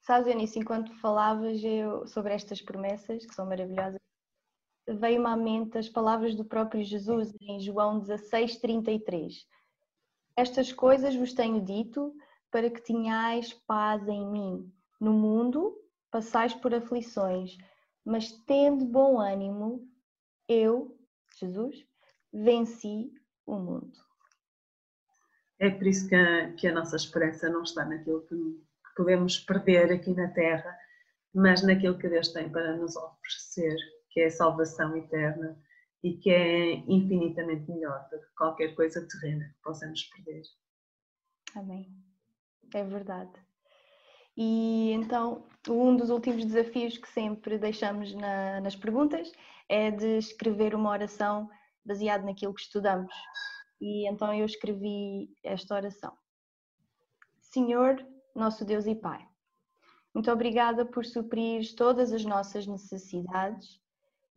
Sabes, 0.02 0.28
Eunice, 0.28 0.60
enquanto 0.60 0.94
falavas 1.00 1.64
eu, 1.64 2.08
sobre 2.08 2.34
estas 2.34 2.62
promessas, 2.62 3.26
que 3.26 3.36
são 3.36 3.46
maravilhosas, 3.46 4.00
veio-me 4.88 5.28
à 5.28 5.36
mente 5.36 5.78
as 5.78 5.88
palavras 5.88 6.36
do 6.36 6.44
próprio 6.44 6.84
Jesus 6.84 7.34
em 7.42 7.60
João 7.60 8.00
16, 8.00 8.58
33. 8.58 9.48
Estas 10.36 10.74
coisas 10.74 11.16
vos 11.16 11.34
tenho 11.34 11.62
dito 11.64 12.16
para 12.50 12.70
que 12.70 12.82
tenhais 12.82 13.54
paz 13.54 14.08
em 14.08 14.26
mim. 14.26 14.74
No 15.00 15.14
mundo 15.14 15.78
passais 16.10 16.54
por 16.54 16.74
aflições, 16.74 17.58
mas 18.04 18.32
tendo 18.46 18.86
bom 18.86 19.20
ânimo, 19.20 19.88
eu, 20.48 20.98
Jesus, 21.38 21.86
venci 22.34 23.14
o 23.46 23.56
mundo. 23.56 24.11
É 25.62 25.70
por 25.70 25.86
isso 25.86 26.10
que 26.10 26.16
a, 26.16 26.52
que 26.54 26.68
a 26.68 26.74
nossa 26.74 26.96
esperança 26.96 27.48
não 27.48 27.62
está 27.62 27.86
naquilo 27.86 28.22
que, 28.22 28.36
que 28.36 28.96
podemos 28.98 29.38
perder 29.38 29.92
aqui 29.92 30.12
na 30.12 30.28
Terra, 30.30 30.76
mas 31.36 31.62
naquilo 31.62 32.00
que 32.00 32.10
Deus 32.10 32.30
tem 32.30 32.50
para 32.50 32.76
nos 32.76 32.96
oferecer, 32.96 33.76
que 34.10 34.22
é 34.22 34.26
a 34.26 34.32
salvação 34.32 34.98
eterna 34.98 35.56
e 36.04 36.18
que 36.18 36.32
é 36.32 36.74
infinitamente 36.88 37.70
melhor 37.70 38.08
do 38.10 38.18
que 38.18 38.34
qualquer 38.36 38.74
coisa 38.74 39.08
terrena 39.08 39.46
que 39.46 39.62
possamos 39.62 40.02
perder. 40.06 40.42
Amém. 41.56 41.96
É 42.74 42.84
verdade. 42.84 43.32
E 44.36 44.92
então, 44.94 45.46
um 45.70 45.96
dos 45.96 46.10
últimos 46.10 46.44
desafios 46.44 46.98
que 46.98 47.08
sempre 47.08 47.60
deixamos 47.60 48.16
na, 48.16 48.62
nas 48.62 48.76
perguntas 48.76 49.32
é 49.70 49.92
de 49.92 50.18
escrever 50.18 50.74
uma 50.74 50.90
oração 50.90 51.52
baseada 51.86 52.26
naquilo 52.26 52.56
que 52.56 52.62
estudamos. 52.62 53.14
E 53.82 54.08
então 54.08 54.34
eu 54.34 54.46
escrevi 54.46 55.36
esta 55.44 55.74
oração: 55.76 56.16
Senhor, 57.40 58.06
nosso 58.36 58.64
Deus 58.64 58.86
e 58.86 58.96
Pai, 58.96 59.28
muito 60.14 60.32
obrigada 60.32 60.86
por 60.86 61.04
suprir 61.04 61.76
todas 61.76 62.14
as 62.14 62.24
nossas 62.24 62.68
necessidades 62.68 63.82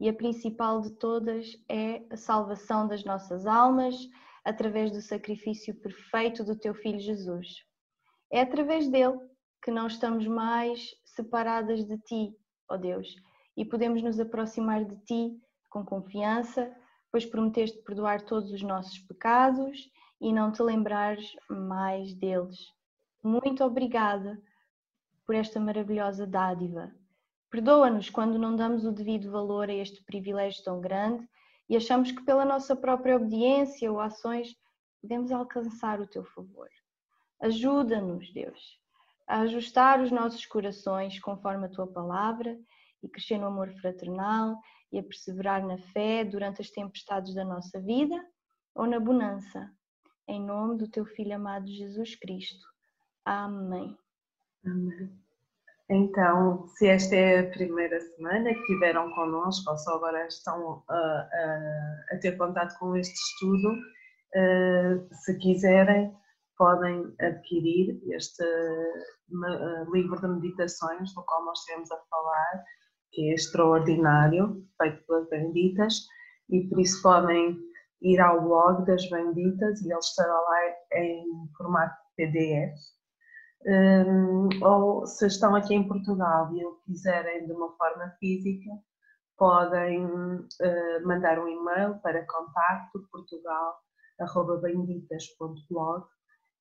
e 0.01 0.09
a 0.09 0.15
principal 0.15 0.81
de 0.81 0.91
todas 0.93 1.47
é 1.69 2.03
a 2.11 2.17
salvação 2.17 2.89
das 2.89 3.05
nossas 3.05 3.47
almas 3.47 3.97
através 4.45 4.91
do 4.91 5.01
sacrifício 5.01 5.75
perfeito 5.81 6.45
do 6.45 6.59
teu 6.59 6.75
Filho 6.75 6.99
Jesus. 6.99 7.65
É 8.31 8.41
através 8.41 8.89
dele 8.89 9.19
que 9.63 9.71
não 9.71 9.87
estamos 9.87 10.27
mais 10.27 10.91
separadas 11.05 11.85
de 11.85 11.99
ti, 11.99 12.37
ó 12.69 12.77
Deus, 12.77 13.15
e 13.57 13.65
podemos 13.65 14.03
nos 14.03 14.21
aproximar 14.21 14.85
de 14.85 14.97
ti 15.05 15.41
com 15.71 15.85
confiança, 15.85 16.73
pois 17.15 17.25
prometeste 17.25 17.79
perdoar 17.83 18.23
todos 18.23 18.51
os 18.51 18.61
nossos 18.61 18.99
pecados 18.99 19.89
e 20.21 20.33
não 20.33 20.51
te 20.51 20.61
lembrares 20.61 21.31
mais 21.49 22.13
deles. 22.13 22.59
Muito 23.23 23.63
obrigada 23.63 24.37
por 25.25 25.37
esta 25.37 25.61
maravilhosa 25.61 26.27
dádiva. 26.27 26.93
Perdoa-nos 27.49 28.11
quando 28.11 28.37
não 28.37 28.57
damos 28.57 28.85
o 28.85 28.91
devido 28.91 29.31
valor 29.31 29.71
a 29.71 29.73
este 29.73 30.03
privilégio 30.03 30.65
tão 30.65 30.81
grande 30.81 31.25
e 31.69 31.77
achamos 31.77 32.11
que 32.11 32.25
pela 32.25 32.45
nossa 32.45 32.75
própria 32.75 33.15
obediência 33.15 33.93
ou 33.93 34.01
ações 34.01 34.53
podemos 35.01 35.31
alcançar 35.31 36.01
o 36.01 36.09
teu 36.09 36.25
favor. 36.25 36.69
Ajuda-nos, 37.41 38.33
Deus, 38.33 38.81
a 39.25 39.43
ajustar 39.43 40.01
os 40.01 40.11
nossos 40.11 40.45
corações 40.47 41.21
conforme 41.21 41.67
a 41.67 41.71
tua 41.71 41.87
palavra 41.87 42.59
e 43.01 43.09
crescer 43.09 43.39
no 43.39 43.47
amor 43.47 43.73
fraternal 43.75 44.59
e 44.95 44.99
a 45.01 45.03
perseverar 45.03 45.67
na 45.67 45.77
fé 45.77 46.25
durante 46.25 46.63
as 46.63 46.71
tempestades 46.71 47.35
da 47.35 47.45
nossa 47.45 47.81
vida 47.81 48.15
ou 48.75 48.87
na 48.87 49.01
bonança. 49.01 49.69
Em 50.29 50.41
nome 50.41 50.79
do 50.79 50.89
teu 50.89 51.05
Filho 51.05 51.35
amado 51.35 51.67
Jesus 51.67 52.15
Cristo. 52.15 52.65
Amém. 53.25 53.99
Amém. 54.65 55.11
Então, 55.91 56.67
se 56.69 56.87
esta 56.87 57.15
é 57.15 57.41
a 57.41 57.51
primeira 57.51 58.01
semana 58.01 58.55
que 58.55 58.67
tiveram 58.67 59.13
connosco, 59.15 59.69
ou 59.71 59.77
só 59.77 59.97
agora 59.97 60.27
estão 60.29 60.83
a, 60.89 60.95
a, 60.95 62.15
a 62.15 62.19
ter 62.21 62.39
contato 62.39 62.79
com 62.79 62.97
este 62.97 63.15
estudo, 63.15 63.71
uh, 63.71 65.15
se 65.15 65.37
quiserem, 65.39 66.17
podem 66.57 67.15
adquirir 67.21 68.01
este 68.15 68.43
uh, 68.45 69.93
livro 69.93 70.19
de 70.21 70.29
meditações 70.29 71.13
do 71.15 71.23
qual 71.25 71.45
nós 71.45 71.59
estivemos 71.59 71.91
a 71.91 71.99
falar, 72.09 72.65
que 73.15 73.31
é 73.31 73.35
extraordinário, 73.35 74.63
feito 74.77 75.03
pelas 75.07 75.31
Benditas, 75.31 76.07
e 76.51 76.69
por 76.69 76.79
isso 76.81 77.01
podem 77.03 77.57
ir 78.03 78.21
ao 78.21 78.43
blog 78.43 78.85
das 78.85 79.09
Benditas 79.09 79.81
e 79.81 79.91
ele 79.91 79.99
estará 79.99 80.35
lá 80.35 80.61
em 80.95 81.25
formato 81.57 81.97
PDF. 82.17 82.75
Um, 83.67 84.51
ou 84.63 85.07
se 85.07 85.27
estão 85.27 85.55
aqui 85.55 85.75
em 85.75 85.89
Portugal 85.89 86.55
e 86.55 86.63
o 86.67 86.75
quiserem 86.85 87.47
de 87.47 87.53
uma 87.53 87.75
forma 87.77 88.11
física, 88.21 88.69
podem 89.39 90.05
uh, 90.05 91.07
mandar 91.07 91.39
um 91.39 91.49
e-mail 91.49 91.99
para 92.03 92.27
contacto 92.27 93.09
portugal.benditas.blog 93.11 96.05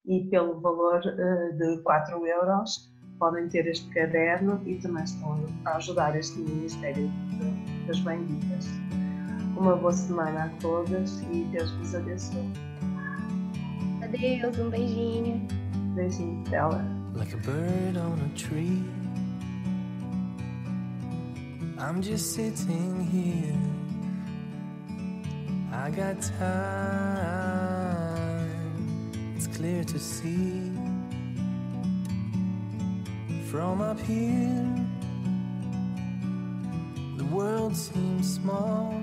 e 0.05 0.29
pelo 0.29 0.61
valor 0.61 0.99
uh, 0.99 1.57
de 1.57 1.83
4 1.83 2.25
euros 2.25 2.92
podem 3.19 3.47
ter 3.49 3.67
este 3.67 3.87
caderno 3.89 4.61
e 4.65 4.75
também 4.75 5.03
estão 5.03 5.45
a 5.65 5.77
ajudar 5.77 6.15
este 6.17 6.39
Ministério 6.39 7.11
das 7.87 7.99
Benditas. 7.99 8.67
Uma 9.57 9.75
boa 9.75 9.93
semana 9.93 10.45
a 10.45 10.49
todas 10.59 11.21
e 11.31 11.43
Deus 11.51 11.71
vos 11.71 11.93
abençoe. 11.95 12.51
Adeus, 14.03 14.57
um 14.59 14.69
beijinho. 14.69 15.47
Beijinho, 15.95 16.43
Bela. 16.49 16.83
Like 17.15 17.33
a 17.33 17.37
bird 17.37 17.97
on 17.97 18.19
a 18.19 18.29
tree. 18.35 18.83
I'm 21.77 22.01
just 22.01 22.33
sitting 22.33 23.05
here. 23.11 23.53
I 25.71 25.89
got 25.91 26.21
time. 26.39 27.53
It's 29.35 29.47
clear 29.47 29.83
to 29.83 29.99
see 29.99 30.72
from 33.53 33.81
up 33.81 33.99
here. 33.99 34.65
The 37.17 37.25
world 37.25 37.75
seems 37.77 38.33
small. 38.33 38.99